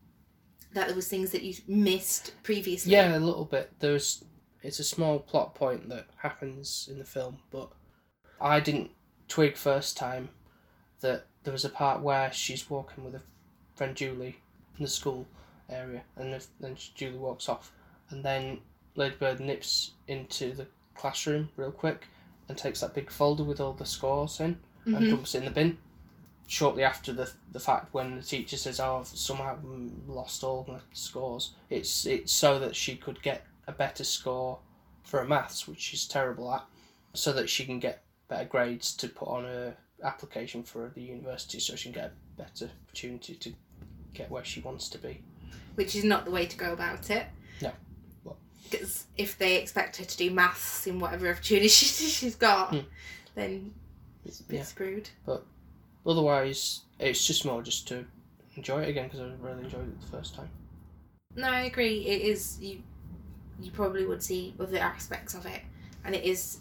that 0.73 0.87
there 0.87 0.95
was 0.95 1.07
things 1.07 1.31
that 1.31 1.43
you 1.43 1.53
missed 1.67 2.33
previously? 2.43 2.91
Yeah, 2.91 3.15
a 3.15 3.19
little 3.19 3.45
bit. 3.45 3.71
There's 3.79 4.23
it's 4.63 4.79
a 4.79 4.83
small 4.83 5.19
plot 5.19 5.55
point 5.55 5.89
that 5.89 6.07
happens 6.17 6.87
in 6.89 6.99
the 6.99 7.05
film, 7.05 7.39
but 7.49 7.71
I 8.39 8.59
didn't 8.59 8.91
twig 9.31 9.55
first 9.55 9.95
time 9.95 10.27
that 10.99 11.25
there 11.43 11.53
was 11.53 11.63
a 11.63 11.69
part 11.69 12.01
where 12.01 12.29
she's 12.33 12.69
walking 12.69 13.05
with 13.05 13.13
her 13.13 13.21
friend 13.75 13.95
Julie 13.95 14.37
in 14.77 14.83
the 14.83 14.89
school 14.89 15.25
area, 15.69 16.01
and 16.17 16.45
then 16.59 16.75
Julie 16.95 17.17
walks 17.17 17.47
off, 17.47 17.71
and 18.09 18.25
then 18.25 18.59
Ladybird 18.95 19.39
nips 19.39 19.91
into 20.09 20.51
the 20.53 20.67
classroom 20.95 21.49
real 21.55 21.71
quick 21.71 22.07
and 22.49 22.57
takes 22.57 22.81
that 22.81 22.93
big 22.93 23.09
folder 23.09 23.45
with 23.45 23.61
all 23.61 23.71
the 23.71 23.85
scores 23.85 24.41
in 24.41 24.59
and 24.85 24.95
Mhm. 24.95 25.09
dumps 25.11 25.33
it 25.33 25.37
in 25.39 25.45
the 25.45 25.51
bin. 25.51 25.77
Shortly 26.47 26.83
after 26.83 27.13
the 27.13 27.31
the 27.53 27.61
fact, 27.61 27.93
when 27.93 28.17
the 28.17 28.23
teacher 28.23 28.57
says, 28.57 28.81
"Oh, 28.81 28.97
I've 28.97 29.07
somehow 29.07 29.57
lost 30.07 30.43
all 30.43 30.65
my 30.67 30.81
scores," 30.91 31.53
it's 31.69 32.05
it's 32.05 32.33
so 32.33 32.59
that 32.59 32.75
she 32.75 32.97
could 32.97 33.21
get 33.21 33.47
a 33.65 33.71
better 33.71 34.03
score 34.03 34.59
for 35.03 35.19
her 35.21 35.25
maths, 35.25 35.69
which 35.69 35.79
she's 35.79 36.05
terrible 36.05 36.53
at, 36.53 36.65
so 37.13 37.31
that 37.31 37.49
she 37.49 37.65
can 37.65 37.79
get 37.79 38.03
better 38.31 38.45
grades 38.45 38.93
to 38.95 39.09
put 39.09 39.27
on 39.27 39.43
her 39.43 39.75
application 40.03 40.63
for 40.63 40.89
the 40.95 41.01
university, 41.01 41.59
so 41.59 41.75
she 41.75 41.91
can 41.91 42.01
get 42.01 42.13
a 42.37 42.41
better 42.41 42.71
opportunity 42.87 43.35
to 43.35 43.53
get 44.13 44.31
where 44.31 44.43
she 44.45 44.61
wants 44.61 44.87
to 44.87 44.97
be. 44.97 45.21
Which 45.75 45.95
is 45.97 46.05
not 46.05 46.23
the 46.23 46.31
way 46.31 46.45
to 46.45 46.57
go 46.57 46.71
about 46.71 47.09
it. 47.09 47.25
No. 47.61 47.71
Because 48.69 49.05
if 49.17 49.37
they 49.37 49.57
expect 49.57 49.97
her 49.97 50.05
to 50.05 50.17
do 50.17 50.31
maths 50.31 50.87
in 50.87 50.97
whatever 50.97 51.29
opportunity 51.29 51.67
she's 51.67 52.35
got, 52.35 52.69
Hmm. 52.73 52.79
then 53.35 53.73
it's 54.23 54.39
a 54.39 54.43
bit 54.43 54.55
Yeah. 54.57 54.63
screwed. 54.63 55.09
But 55.25 55.45
otherwise, 56.07 56.81
it's 56.99 57.27
just 57.27 57.43
more 57.43 57.61
just 57.61 57.85
to 57.89 58.05
enjoy 58.55 58.83
it 58.83 58.89
again 58.89 59.09
because 59.09 59.19
I 59.19 59.25
really 59.45 59.65
enjoyed 59.65 59.89
it 59.89 59.99
the 59.99 60.07
first 60.07 60.35
time. 60.35 60.49
No, 61.35 61.49
I 61.49 61.61
agree. 61.63 62.05
It 62.07 62.21
is 62.21 62.57
you. 62.61 62.81
You 63.59 63.71
probably 63.71 64.05
would 64.05 64.23
see 64.23 64.53
other 64.57 64.77
aspects 64.77 65.33
of 65.33 65.45
it, 65.45 65.61
and 66.05 66.15
it 66.15 66.23
is 66.23 66.59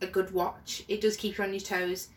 a 0.00 0.06
good 0.06 0.32
watch. 0.32 0.84
It 0.88 1.00
does 1.00 1.16
keep 1.16 1.38
you 1.38 1.44
on 1.44 1.50
your 1.52 1.60
toes. 1.60 2.08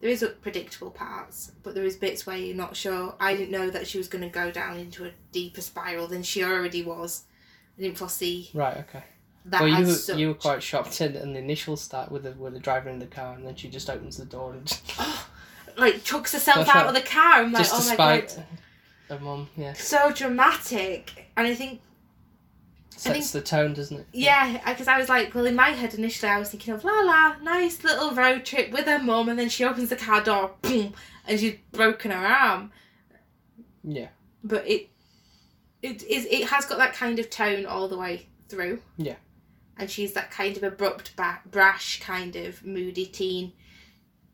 There 0.00 0.10
is 0.10 0.24
predictable 0.42 0.90
parts, 0.90 1.52
but 1.62 1.74
there 1.74 1.84
is 1.84 1.96
bits 1.96 2.26
where 2.26 2.36
you're 2.36 2.54
not 2.56 2.76
sure. 2.76 3.14
I 3.18 3.34
didn't 3.34 3.50
know 3.50 3.70
that 3.70 3.86
she 3.86 3.98
was 3.98 4.08
going 4.08 4.22
to 4.22 4.28
go 4.28 4.50
down 4.50 4.76
into 4.76 5.06
a 5.06 5.10
deeper 5.32 5.62
spiral 5.62 6.06
than 6.06 6.22
she 6.22 6.44
already 6.44 6.82
was. 6.82 7.24
I 7.78 7.82
didn't 7.82 7.98
foresee 7.98 8.50
Right. 8.52 8.76
Okay. 8.78 9.04
that. 9.46 9.60
well, 9.60 9.68
you 9.68 9.86
were, 9.86 9.92
such. 9.92 10.18
you 10.18 10.28
were 10.28 10.34
quite 10.34 10.62
shocked 10.62 11.00
in, 11.00 11.16
in 11.16 11.32
the 11.32 11.38
initial 11.38 11.76
start 11.76 12.10
with 12.10 12.24
the 12.24 12.32
with 12.32 12.52
the 12.52 12.60
driver 12.60 12.90
in 12.90 12.98
the 12.98 13.06
car, 13.06 13.34
and 13.34 13.46
then 13.46 13.54
she 13.54 13.68
just 13.68 13.88
opens 13.88 14.16
the 14.16 14.24
door 14.26 14.52
and 14.52 14.66
just, 14.66 14.82
oh, 14.98 15.26
like 15.78 16.04
chucks 16.04 16.32
herself 16.32 16.68
out 16.68 16.86
of 16.88 16.94
the 16.94 17.00
car. 17.00 17.42
I'm 17.42 17.52
like, 17.52 17.62
just 17.62 17.74
oh 17.74 17.88
my 17.90 17.96
god, 17.96 18.44
her 19.08 19.18
mum. 19.18 19.48
Yeah, 19.56 19.72
so 19.72 20.10
dramatic. 20.12 21.30
And 21.36 21.46
I 21.46 21.54
think 21.54 21.80
sets 22.96 23.30
the 23.32 23.40
tone, 23.40 23.74
doesn't 23.74 23.98
it? 24.00 24.06
Yeah, 24.12 24.60
because 24.70 24.88
I 24.88 24.98
was 24.98 25.08
like, 25.08 25.34
well, 25.34 25.46
in 25.46 25.54
my 25.54 25.70
head 25.70 25.94
initially, 25.94 26.30
I 26.30 26.38
was 26.38 26.50
thinking 26.50 26.74
of 26.74 26.84
la 26.84 27.00
la, 27.02 27.36
nice 27.42 27.82
little 27.84 28.12
road 28.12 28.44
trip 28.44 28.70
with 28.72 28.86
her 28.86 28.98
mum, 28.98 29.28
and 29.28 29.38
then 29.38 29.48
she 29.48 29.64
opens 29.64 29.88
the 29.90 29.96
car 29.96 30.22
door, 30.22 30.52
boom, 30.62 30.94
and 31.26 31.38
she's 31.40 31.56
broken 31.72 32.10
her 32.10 32.26
arm. 32.26 32.72
Yeah. 33.84 34.08
But 34.42 34.66
it, 34.68 34.90
it 35.82 36.02
is, 36.04 36.26
it 36.26 36.48
has 36.48 36.64
got 36.66 36.78
that 36.78 36.94
kind 36.94 37.18
of 37.18 37.30
tone 37.30 37.66
all 37.66 37.88
the 37.88 37.98
way 37.98 38.26
through. 38.48 38.80
Yeah. 38.96 39.16
And 39.78 39.90
she's 39.90 40.14
that 40.14 40.30
kind 40.30 40.56
of 40.56 40.62
abrupt, 40.62 41.12
brash, 41.50 42.00
kind 42.00 42.34
of 42.36 42.64
moody 42.64 43.06
teen. 43.06 43.52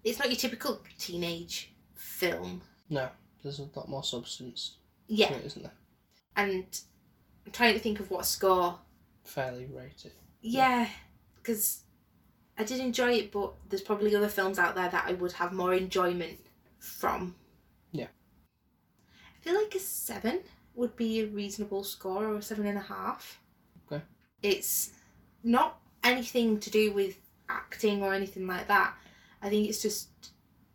It's 0.05 0.18
not 0.18 0.29
your 0.29 0.37
typical 0.37 0.81
teenage 0.98 1.72
film. 1.94 2.62
No, 2.88 3.09
there's 3.42 3.59
a 3.59 3.68
lot 3.75 3.88
more 3.88 4.05
substance 4.05 4.77
Yeah, 5.09 5.29
to 5.29 5.35
it, 5.35 5.46
isn't 5.46 5.62
there? 5.62 5.72
and 6.37 6.64
I'm 7.45 7.53
trying 7.53 7.75
to 7.75 7.81
think 7.81 8.01
of 8.01 8.11
what 8.11 8.27
score 8.27 8.79
Fairly 9.25 9.67
rated. 9.67 10.13
Yeah, 10.41 10.89
because 11.37 11.85
I 12.59 12.65
did 12.65 12.81
enjoy 12.81 13.13
it, 13.15 13.33
but 13.33 13.55
there's 13.69 13.83
probably 13.83 14.15
other 14.15 14.29
films 14.29 14.59
out 14.59 14.75
there 14.75 14.89
that 14.89 15.05
I 15.07 15.13
would 15.13 15.33
have 15.33 15.53
more 15.53 15.75
enjoyment 15.75 16.39
from. 16.79 17.37
Yeah. 17.93 18.09
I 19.15 19.45
feel 19.45 19.55
like 19.55 19.75
a 19.75 19.79
seven 19.79 20.41
would 20.75 20.97
be 20.97 21.21
a 21.21 21.27
reasonable 21.27 21.85
score, 21.85 22.27
or 22.27 22.37
a 22.37 22.43
seven 22.43 22.67
and 22.67 22.79
a 22.79 22.83
half. 22.83 23.39
Okay. 23.87 24.03
It's 24.43 24.91
not 25.45 25.81
anything 26.03 26.59
to 26.61 26.71
do 26.71 26.93
with 26.93 27.17
acting 27.49 28.03
or 28.03 28.13
anything 28.13 28.47
like 28.47 28.67
that. 28.69 28.95
I 29.41 29.49
think 29.49 29.69
it's 29.69 29.83
just 29.83 30.09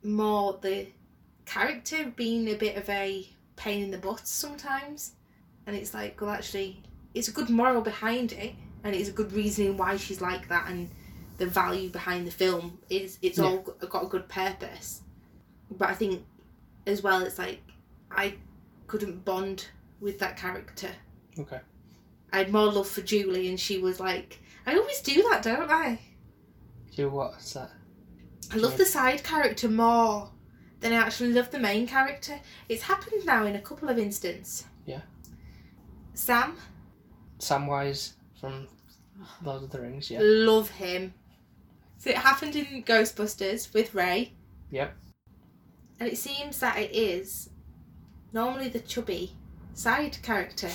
more 0.04 0.58
the 0.62 0.88
character 1.46 2.12
being 2.16 2.48
a 2.50 2.56
bit 2.56 2.78
of 2.78 2.90
a 2.90 3.28
pain 3.56 3.84
in 3.84 3.92
the 3.92 3.98
butt 3.98 4.28
sometimes. 4.28 5.14
And 5.68 5.76
it's 5.76 5.94
like, 5.94 6.20
well, 6.20 6.32
actually, 6.32 6.82
it's 7.14 7.28
a 7.28 7.32
good 7.32 7.50
moral 7.50 7.82
behind 7.82 8.32
it, 8.32 8.56
and 8.84 8.96
it's 8.96 9.10
a 9.10 9.12
good 9.12 9.32
reasoning 9.34 9.78
why 9.78 9.98
she's 9.98 10.22
like 10.22 10.48
that, 10.48 10.68
and 10.70 10.90
the 11.38 11.46
value 11.46 11.90
behind 11.90 12.26
the 12.26 12.32
film 12.32 12.80
is 12.90 13.20
it's 13.22 13.38
all 13.38 13.58
got 13.58 14.04
a 14.04 14.08
good 14.08 14.28
purpose. 14.30 15.02
But 15.70 15.90
I 15.90 15.94
think, 15.94 16.26
as 16.88 17.04
well, 17.04 17.22
it's 17.24 17.38
like 17.38 17.60
I 18.10 18.36
couldn't 18.88 19.24
bond 19.26 19.68
with 20.00 20.18
that 20.20 20.38
character. 20.38 20.90
Okay. 21.38 21.60
I 22.32 22.38
had 22.38 22.52
more 22.52 22.72
love 22.72 22.88
for 22.88 23.02
Julie, 23.02 23.50
and 23.50 23.60
she 23.60 23.78
was 23.78 24.00
like, 24.00 24.40
I 24.66 24.76
always 24.76 25.02
do 25.02 25.22
that, 25.30 25.44
don't 25.44 25.70
I? 25.70 26.00
Do 26.96 27.10
what's 27.10 27.54
that? 27.54 27.72
I 28.52 28.56
love 28.56 28.72
Yeah. 28.72 28.78
the 28.78 28.86
side 28.86 29.24
character 29.24 29.68
more 29.70 30.32
than 30.80 30.94
I 30.94 30.98
actually 30.98 31.34
love 31.34 31.52
the 31.52 31.60
main 31.60 31.88
character. 31.88 32.40
It's 32.70 32.84
happened 32.84 33.26
now 33.26 33.46
in 33.46 33.56
a 33.56 33.62
couple 33.62 33.90
of 33.90 33.98
instances. 34.00 34.64
Sam, 36.18 36.58
Samwise 37.40 38.14
from 38.42 38.68
Lord 39.44 39.62
of 39.64 39.70
the 39.70 39.80
Rings. 39.80 40.10
Yeah. 40.10 40.20
love 40.22 40.70
him. 40.72 41.14
So 42.00 42.10
it 42.10 42.18
happened 42.18 42.56
in 42.56 42.84
Ghostbusters 42.84 43.72
with 43.74 43.94
Ray. 43.94 44.34
Yep. 44.72 44.96
And 46.00 46.10
it 46.10 46.18
seems 46.18 46.60
that 46.60 46.78
it 46.80 46.92
is 46.92 47.50
normally 48.34 48.68
the 48.68 48.80
chubby 48.80 49.34
side 49.76 50.18
character 50.24 50.70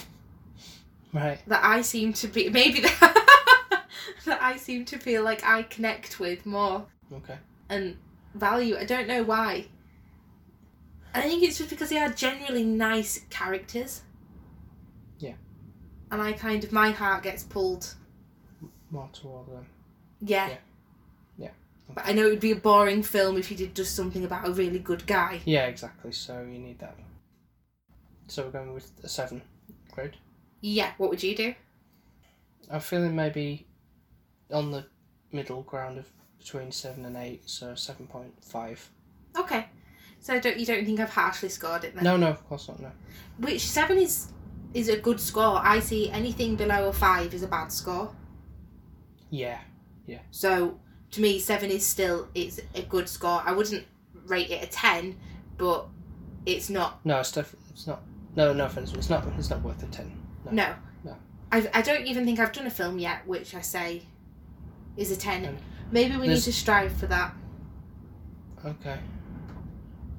Right. 1.12 1.40
that 1.48 1.64
I 1.64 1.82
seem 1.82 2.12
to 2.14 2.28
be 2.28 2.48
maybe 2.60 2.80
that, 2.80 3.82
that 4.24 4.40
I 4.42 4.56
seem 4.56 4.84
to 4.86 4.98
feel 4.98 5.24
like 5.24 5.44
I 5.44 5.64
connect 5.64 6.20
with 6.20 6.46
more 6.46 6.86
Okay. 7.12 7.36
and 7.68 7.96
value. 8.34 8.76
I 8.76 8.84
don't 8.84 9.08
know 9.08 9.24
why. 9.24 9.66
I 11.14 11.22
think 11.22 11.42
it's 11.42 11.58
just 11.58 11.68
because 11.68 11.90
they 11.90 11.98
are 11.98 12.08
generally 12.10 12.64
nice 12.64 13.20
characters. 13.28 14.02
And 16.12 16.22
I 16.22 16.32
kind 16.32 16.62
of 16.62 16.70
my 16.70 16.90
heart 16.90 17.24
gets 17.24 17.42
pulled. 17.42 17.94
More 18.90 19.08
toward 19.12 19.48
them. 19.48 19.66
Yeah. 20.20 20.48
Yeah. 20.48 20.56
Yeah. 21.38 21.50
But 21.94 22.06
I 22.06 22.12
know 22.12 22.26
it 22.26 22.30
would 22.30 22.40
be 22.40 22.52
a 22.52 22.56
boring 22.56 23.02
film 23.02 23.38
if 23.38 23.50
you 23.50 23.56
did 23.56 23.74
just 23.74 23.96
something 23.96 24.24
about 24.24 24.46
a 24.46 24.52
really 24.52 24.78
good 24.78 25.06
guy. 25.06 25.40
Yeah, 25.46 25.66
exactly. 25.66 26.12
So 26.12 26.42
you 26.42 26.58
need 26.58 26.78
that. 26.80 26.96
So 28.28 28.44
we're 28.44 28.50
going 28.50 28.74
with 28.74 28.92
a 29.02 29.08
seven 29.08 29.42
grade. 29.90 30.16
Yeah, 30.60 30.92
what 30.98 31.10
would 31.10 31.22
you 31.22 31.34
do? 31.34 31.54
I'm 32.70 32.80
feeling 32.80 33.16
maybe 33.16 33.66
on 34.52 34.70
the 34.70 34.84
middle 35.32 35.62
ground 35.62 35.98
of 35.98 36.08
between 36.38 36.72
seven 36.72 37.06
and 37.06 37.16
eight, 37.16 37.48
so 37.48 37.74
seven 37.74 38.06
point 38.06 38.32
five. 38.44 38.86
Okay. 39.38 39.66
So 40.20 40.38
don't 40.38 40.58
you 40.58 40.66
don't 40.66 40.84
think 40.84 41.00
I've 41.00 41.10
harshly 41.10 41.48
scored 41.48 41.84
it 41.84 41.94
then? 41.94 42.04
No, 42.04 42.16
no, 42.18 42.28
of 42.28 42.46
course 42.48 42.68
not. 42.68 42.80
No. 42.80 42.92
Which 43.38 43.66
seven 43.66 43.96
is 43.96 44.28
is 44.74 44.88
a 44.88 44.96
good 44.96 45.20
score. 45.20 45.60
I 45.62 45.80
see 45.80 46.10
anything 46.10 46.56
below 46.56 46.88
a 46.88 46.92
five 46.92 47.34
is 47.34 47.42
a 47.42 47.48
bad 47.48 47.72
score. 47.72 48.14
Yeah. 49.30 49.58
Yeah. 50.06 50.20
So 50.30 50.78
to 51.12 51.20
me, 51.20 51.38
seven 51.38 51.70
is 51.70 51.86
still 51.86 52.28
it's 52.34 52.60
a 52.74 52.82
good 52.82 53.08
score. 53.08 53.42
I 53.44 53.52
wouldn't 53.52 53.86
rate 54.26 54.50
it 54.50 54.62
a 54.62 54.66
ten, 54.66 55.18
but 55.56 55.86
it's 56.46 56.70
not. 56.70 57.04
No, 57.04 57.20
it's 57.20 57.32
definitely 57.32 57.68
it's 57.70 57.86
not. 57.86 58.02
No, 58.34 58.52
no 58.52 58.66
offense. 58.66 58.92
It's 58.94 59.10
not. 59.10 59.24
It's 59.38 59.50
not 59.50 59.62
worth 59.62 59.82
a 59.82 59.86
ten. 59.86 60.10
No. 60.44 60.52
No. 60.52 60.74
No. 61.04 61.16
I 61.50 61.70
I 61.74 61.82
don't 61.82 62.06
even 62.06 62.24
think 62.24 62.38
I've 62.38 62.52
done 62.52 62.66
a 62.66 62.70
film 62.70 62.98
yet, 62.98 63.26
which 63.26 63.54
I 63.54 63.60
say 63.60 64.02
is 64.96 65.10
a 65.10 65.16
ten. 65.16 65.44
And 65.44 65.58
Maybe 65.90 66.16
we 66.16 66.28
need 66.28 66.40
to 66.40 66.52
strive 66.52 66.92
for 66.92 67.06
that. 67.06 67.34
Okay. 68.64 68.98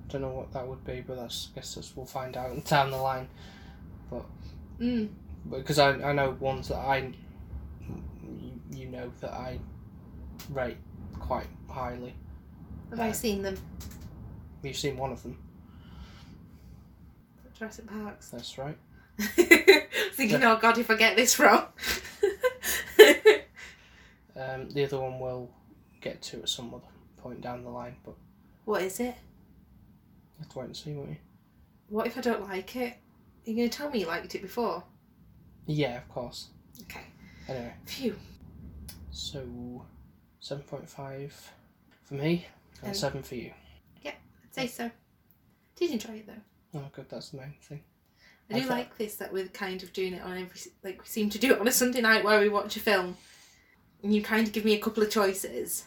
Don't 0.09 0.21
know 0.21 0.29
what 0.29 0.51
that 0.53 0.67
would 0.67 0.85
be, 0.85 1.03
but 1.05 1.15
that's 1.15 1.49
I 1.51 1.55
guess 1.55 1.73
that's, 1.73 1.95
we'll 1.95 2.05
find 2.05 2.37
out 2.37 2.63
down 2.65 2.91
the 2.91 2.97
line. 2.97 3.27
Mm. 4.79 5.09
Because 5.49 5.79
I 5.79 5.91
I 6.01 6.13
know 6.13 6.31
ones 6.39 6.69
that 6.69 6.77
I 6.77 7.13
you, 8.41 8.59
you 8.71 8.85
know 8.87 9.11
that 9.21 9.31
I 9.31 9.59
rate 10.49 10.77
quite 11.19 11.47
highly. 11.69 12.13
Have 12.89 12.99
I 12.99 13.11
seen 13.11 13.41
them? 13.41 13.57
You've 14.61 14.77
seen 14.77 14.97
one 14.97 15.11
of 15.11 15.23
them. 15.23 15.37
Jurassic 17.57 17.87
Parks. 17.87 18.29
That's 18.29 18.57
right. 18.57 18.77
Thinking, 20.13 20.43
oh 20.43 20.57
god, 20.57 20.77
if 20.77 20.89
I 20.89 20.95
get 20.95 21.15
this 21.15 21.39
wrong. 21.39 21.67
Um, 24.35 24.69
the 24.69 24.83
other 24.83 24.99
one 24.99 25.19
we'll 25.19 25.49
get 26.01 26.21
to 26.23 26.39
at 26.39 26.49
some 26.49 26.73
other 26.73 26.83
point 27.17 27.41
down 27.41 27.63
the 27.63 27.69
line, 27.69 27.95
but 28.03 28.15
what 28.65 28.81
is 28.81 28.99
it? 28.99 29.15
you 30.39 30.39
have 30.39 30.49
to 30.49 30.59
wait 30.59 30.65
and 30.65 30.75
see, 30.75 30.93
won't 30.93 31.09
you? 31.09 31.17
What 31.89 32.07
if 32.07 32.17
I 32.17 32.21
don't 32.21 32.47
like 32.47 32.75
it? 32.75 32.95
Are 33.45 33.49
you 33.49 33.55
going 33.55 33.69
to 33.69 33.77
tell 33.77 33.89
me 33.89 33.99
you 33.99 34.07
liked 34.07 34.35
it 34.35 34.41
before? 34.41 34.83
Yeah, 35.65 35.97
of 35.97 36.07
course. 36.09 36.47
Okay. 36.83 37.01
Anyway, 37.47 37.73
Phew. 37.85 38.15
so 39.11 39.85
seven 40.39 40.63
point 40.63 40.89
five 40.89 41.51
for 42.03 42.13
me 42.15 42.45
and 42.81 42.89
Um, 42.89 42.95
seven 42.95 43.21
for 43.23 43.35
you. 43.35 43.51
Yeah, 44.01 44.11
I'd 44.43 44.53
say 44.55 44.67
so. 44.67 44.91
Did 45.75 45.91
enjoy 45.91 46.13
it 46.15 46.27
though. 46.27 46.79
Oh, 46.79 46.89
good. 46.93 47.09
That's 47.09 47.29
the 47.29 47.37
main 47.37 47.53
thing. 47.61 47.83
I 48.49 48.55
do 48.55 48.61
thought- 48.61 48.69
like 48.71 48.97
this 48.97 49.15
that 49.15 49.31
we're 49.33 49.47
kind 49.47 49.83
of 49.83 49.93
doing 49.93 50.13
it 50.13 50.21
on 50.21 50.33
every 50.37 50.59
like 50.83 51.01
we 51.01 51.07
seem 51.07 51.29
to 51.31 51.37
do 51.37 51.53
it 51.53 51.59
on 51.59 51.67
a 51.67 51.71
Sunday 51.71 52.01
night 52.01 52.23
where 52.23 52.39
we 52.39 52.49
watch 52.49 52.75
a 52.77 52.79
film, 52.79 53.17
and 54.03 54.13
you 54.13 54.21
kind 54.21 54.47
of 54.47 54.53
give 54.53 54.65
me 54.65 54.73
a 54.73 54.79
couple 54.79 55.03
of 55.03 55.09
choices. 55.09 55.85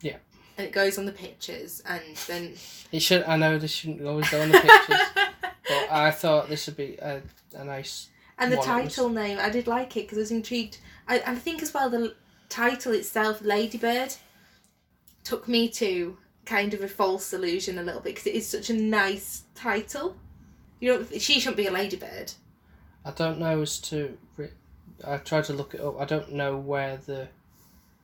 Yeah. 0.00 0.16
And 0.58 0.66
it 0.66 0.72
goes 0.72 0.98
on 0.98 1.06
the 1.06 1.12
pictures, 1.12 1.82
and 1.86 2.02
then. 2.26 2.54
It 2.92 3.00
should. 3.00 3.22
I 3.24 3.36
know 3.36 3.58
this 3.58 3.70
shouldn't 3.72 4.02
always 4.04 4.28
go 4.30 4.40
on 4.42 4.50
the 4.50 4.60
pictures, 4.60 5.26
but 5.70 5.90
I 5.92 6.10
thought 6.10 6.48
this 6.48 6.66
would 6.66 6.76
be 6.76 6.96
a, 7.00 7.22
a 7.54 7.64
nice. 7.64 8.08
and 8.38 8.50
the 8.52 8.56
it 8.56 8.58
was- 8.58 8.66
title 8.66 9.08
name, 9.08 9.38
I 9.40 9.48
did 9.50 9.66
like 9.66 9.96
it 9.96 10.02
because 10.04 10.18
I 10.18 10.20
was 10.22 10.30
intrigued. 10.30 10.78
I, 11.08 11.22
I 11.26 11.34
think 11.34 11.62
as 11.62 11.72
well 11.74 11.88
the 11.90 12.14
title 12.48 12.92
itself, 12.92 13.40
Ladybird, 13.42 14.14
took 15.24 15.48
me 15.48 15.68
to 15.70 16.16
kind 16.44 16.74
of 16.74 16.82
a 16.82 16.88
false 16.88 17.32
illusion 17.32 17.78
a 17.78 17.82
little 17.82 18.00
bit 18.00 18.14
because 18.14 18.26
it 18.26 18.34
is 18.34 18.48
such 18.48 18.70
a 18.70 18.74
nice 18.74 19.44
title. 19.54 20.16
You 20.80 20.92
know, 20.94 21.06
she 21.18 21.38
shouldn't 21.40 21.56
be 21.58 21.66
a 21.66 21.70
ladybird. 21.70 22.32
I 23.04 23.10
don't 23.12 23.38
know 23.38 23.60
as 23.62 23.78
to. 23.82 24.16
I 25.06 25.16
tried 25.18 25.44
to 25.44 25.52
look 25.54 25.74
it 25.74 25.80
up. 25.80 25.98
I 26.00 26.04
don't 26.04 26.32
know 26.32 26.56
where 26.58 26.98
the, 26.98 27.28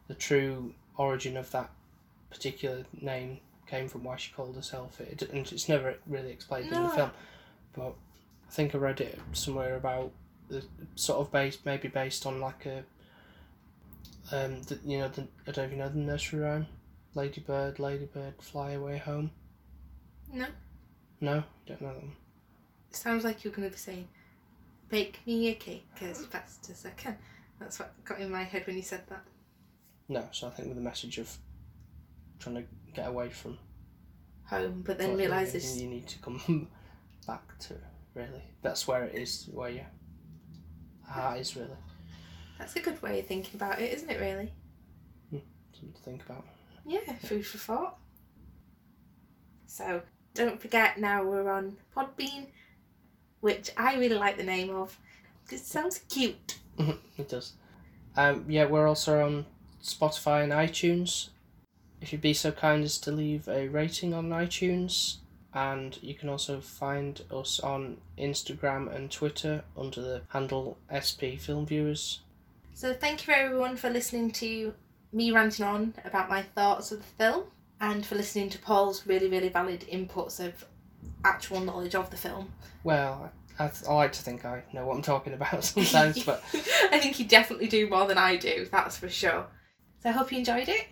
the 0.08 0.14
true 0.14 0.72
origin 0.96 1.36
of 1.36 1.50
that 1.50 1.70
particular 2.30 2.84
name 3.00 3.40
came 3.66 3.88
from. 3.88 4.04
Why 4.04 4.16
she 4.16 4.32
called 4.32 4.56
herself 4.56 5.00
it, 5.00 5.22
and 5.22 5.50
it's 5.52 5.68
never 5.68 5.96
really 6.06 6.30
explained 6.30 6.66
in 6.68 6.72
the 6.74 6.80
No. 6.82 6.88
film. 6.90 7.10
But 7.76 7.94
I 8.48 8.50
think 8.50 8.74
I 8.74 8.78
read 8.78 9.00
it 9.00 9.18
somewhere 9.32 9.76
about 9.76 10.12
the 10.48 10.64
sort 10.94 11.20
of 11.20 11.30
based, 11.32 11.64
maybe 11.66 11.88
based 11.88 12.26
on 12.26 12.40
like 12.40 12.66
a. 12.66 12.84
Um, 14.32 14.62
the, 14.62 14.78
you 14.84 14.98
know, 14.98 15.08
the, 15.08 15.28
I 15.46 15.52
don't 15.52 15.66
even 15.66 15.78
know 15.78 15.88
the 15.88 15.98
nursery 15.98 16.40
rhyme. 16.40 16.66
Ladybird, 17.14 17.78
ladybird, 17.78 18.34
fly 18.42 18.72
away 18.72 18.98
home. 18.98 19.30
No, 20.32 20.46
No, 21.20 21.44
don't 21.66 21.80
know 21.80 21.88
that 21.94 22.02
one. 22.02 22.12
it 22.90 22.96
sounds 22.96 23.22
like 23.24 23.44
you're 23.44 23.52
going 23.52 23.68
to 23.68 23.72
be 23.72 23.78
saying, 23.78 24.08
"Bake 24.88 25.20
me 25.26 25.48
a 25.48 25.54
cake 25.54 25.86
as 26.00 26.26
fast 26.26 26.68
as 26.70 26.84
I 26.84 26.90
can." 26.90 27.16
That's 27.60 27.78
what 27.78 27.92
got 28.04 28.20
in 28.20 28.30
my 28.30 28.42
head 28.42 28.66
when 28.66 28.76
you 28.76 28.82
said 28.82 29.02
that. 29.08 29.24
No, 30.08 30.28
so 30.32 30.48
I 30.48 30.50
think 30.50 30.68
with 30.68 30.76
the 30.76 30.82
message 30.82 31.18
of 31.18 31.34
trying 32.38 32.56
to 32.56 32.64
get 32.94 33.06
away 33.08 33.30
from 33.30 33.58
Home, 34.46 34.82
but 34.84 34.98
then 34.98 35.16
realizes 35.16 35.80
you 35.80 35.88
need 35.88 36.06
to 36.08 36.18
come 36.18 36.68
back 37.26 37.58
to 37.58 37.74
really. 38.14 38.42
That's 38.62 38.86
where 38.86 39.04
it 39.04 39.14
is, 39.14 39.48
where 39.52 39.70
your 39.70 39.86
heart 41.08 41.38
is 41.38 41.56
really 41.56 41.76
that's 42.58 42.76
a 42.76 42.80
good 42.80 43.00
way 43.02 43.20
of 43.20 43.26
thinking 43.26 43.52
about 43.54 43.80
it, 43.80 43.92
isn't 43.92 44.10
it? 44.10 44.20
Really? 44.20 44.52
something 45.72 45.92
to 45.92 46.00
think 46.00 46.24
about. 46.24 46.46
Yeah, 46.86 47.00
food 47.22 47.46
for 47.46 47.58
thought. 47.58 47.98
So 49.66 50.00
don't 50.32 50.60
forget 50.60 50.98
now 50.98 51.22
we're 51.22 51.50
on 51.50 51.76
Podbean, 51.94 52.46
which 53.40 53.70
I 53.76 53.96
really 53.96 54.16
like 54.16 54.38
the 54.38 54.42
name 54.42 54.74
of. 54.74 54.98
It 55.50 55.58
sounds 55.58 55.98
cute. 56.08 56.56
it 56.78 57.28
does. 57.28 57.52
Um, 58.16 58.46
yeah, 58.48 58.64
we're 58.64 58.86
also 58.86 59.22
on 59.22 59.46
Spotify 59.82 60.44
and 60.44 60.52
iTunes. 60.52 61.28
If 62.00 62.12
you'd 62.12 62.22
be 62.22 62.32
so 62.32 62.52
kind 62.52 62.82
as 62.82 62.96
to 62.98 63.12
leave 63.12 63.46
a 63.48 63.68
rating 63.68 64.14
on 64.14 64.30
iTunes, 64.30 65.16
and 65.56 65.98
you 66.02 66.12
can 66.12 66.28
also 66.28 66.60
find 66.60 67.22
us 67.30 67.60
on 67.60 67.96
Instagram 68.18 68.94
and 68.94 69.10
Twitter 69.10 69.64
under 69.74 70.02
the 70.02 70.20
handle 70.28 70.76
SP 70.92 71.40
Film 71.40 71.64
Viewers. 71.64 72.20
So 72.74 72.92
thank 72.92 73.26
you 73.26 73.32
everyone 73.32 73.78
for 73.78 73.88
listening 73.88 74.32
to 74.32 74.74
me 75.14 75.32
ranting 75.32 75.64
on 75.64 75.94
about 76.04 76.28
my 76.28 76.42
thoughts 76.42 76.92
of 76.92 76.98
the 76.98 77.24
film 77.24 77.44
and 77.80 78.04
for 78.04 78.16
listening 78.16 78.50
to 78.50 78.58
Paul's 78.58 79.06
really, 79.06 79.28
really 79.28 79.48
valid 79.48 79.86
inputs 79.90 80.46
of 80.46 80.66
actual 81.24 81.60
knowledge 81.60 81.94
of 81.94 82.10
the 82.10 82.18
film. 82.18 82.52
Well, 82.84 83.32
I, 83.58 83.70
I 83.88 83.94
like 83.94 84.12
to 84.12 84.22
think 84.22 84.44
I 84.44 84.62
know 84.74 84.84
what 84.84 84.96
I'm 84.96 85.02
talking 85.02 85.32
about 85.32 85.64
sometimes, 85.64 86.22
but 86.22 86.44
I 86.92 86.98
think 87.00 87.18
you 87.18 87.24
definitely 87.24 87.68
do 87.68 87.88
more 87.88 88.06
than 88.06 88.18
I 88.18 88.36
do, 88.36 88.68
that's 88.70 88.98
for 88.98 89.08
sure. 89.08 89.46
So 90.02 90.10
I 90.10 90.12
hope 90.12 90.30
you 90.32 90.38
enjoyed 90.38 90.68
it. 90.68 90.88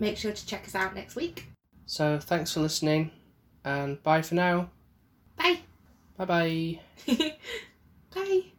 Make 0.00 0.16
sure 0.16 0.32
to 0.32 0.46
check 0.46 0.64
us 0.66 0.74
out 0.74 0.94
next 0.94 1.14
week. 1.14 1.44
so 1.84 2.18
thanks 2.18 2.54
for 2.54 2.60
listening, 2.60 3.10
and 3.64 4.02
bye 4.02 4.22
for 4.22 4.34
now. 4.34 4.70
Bye. 5.36 5.60
Bye 6.18 6.24
bye. 6.24 6.80
Bye. 8.14 8.52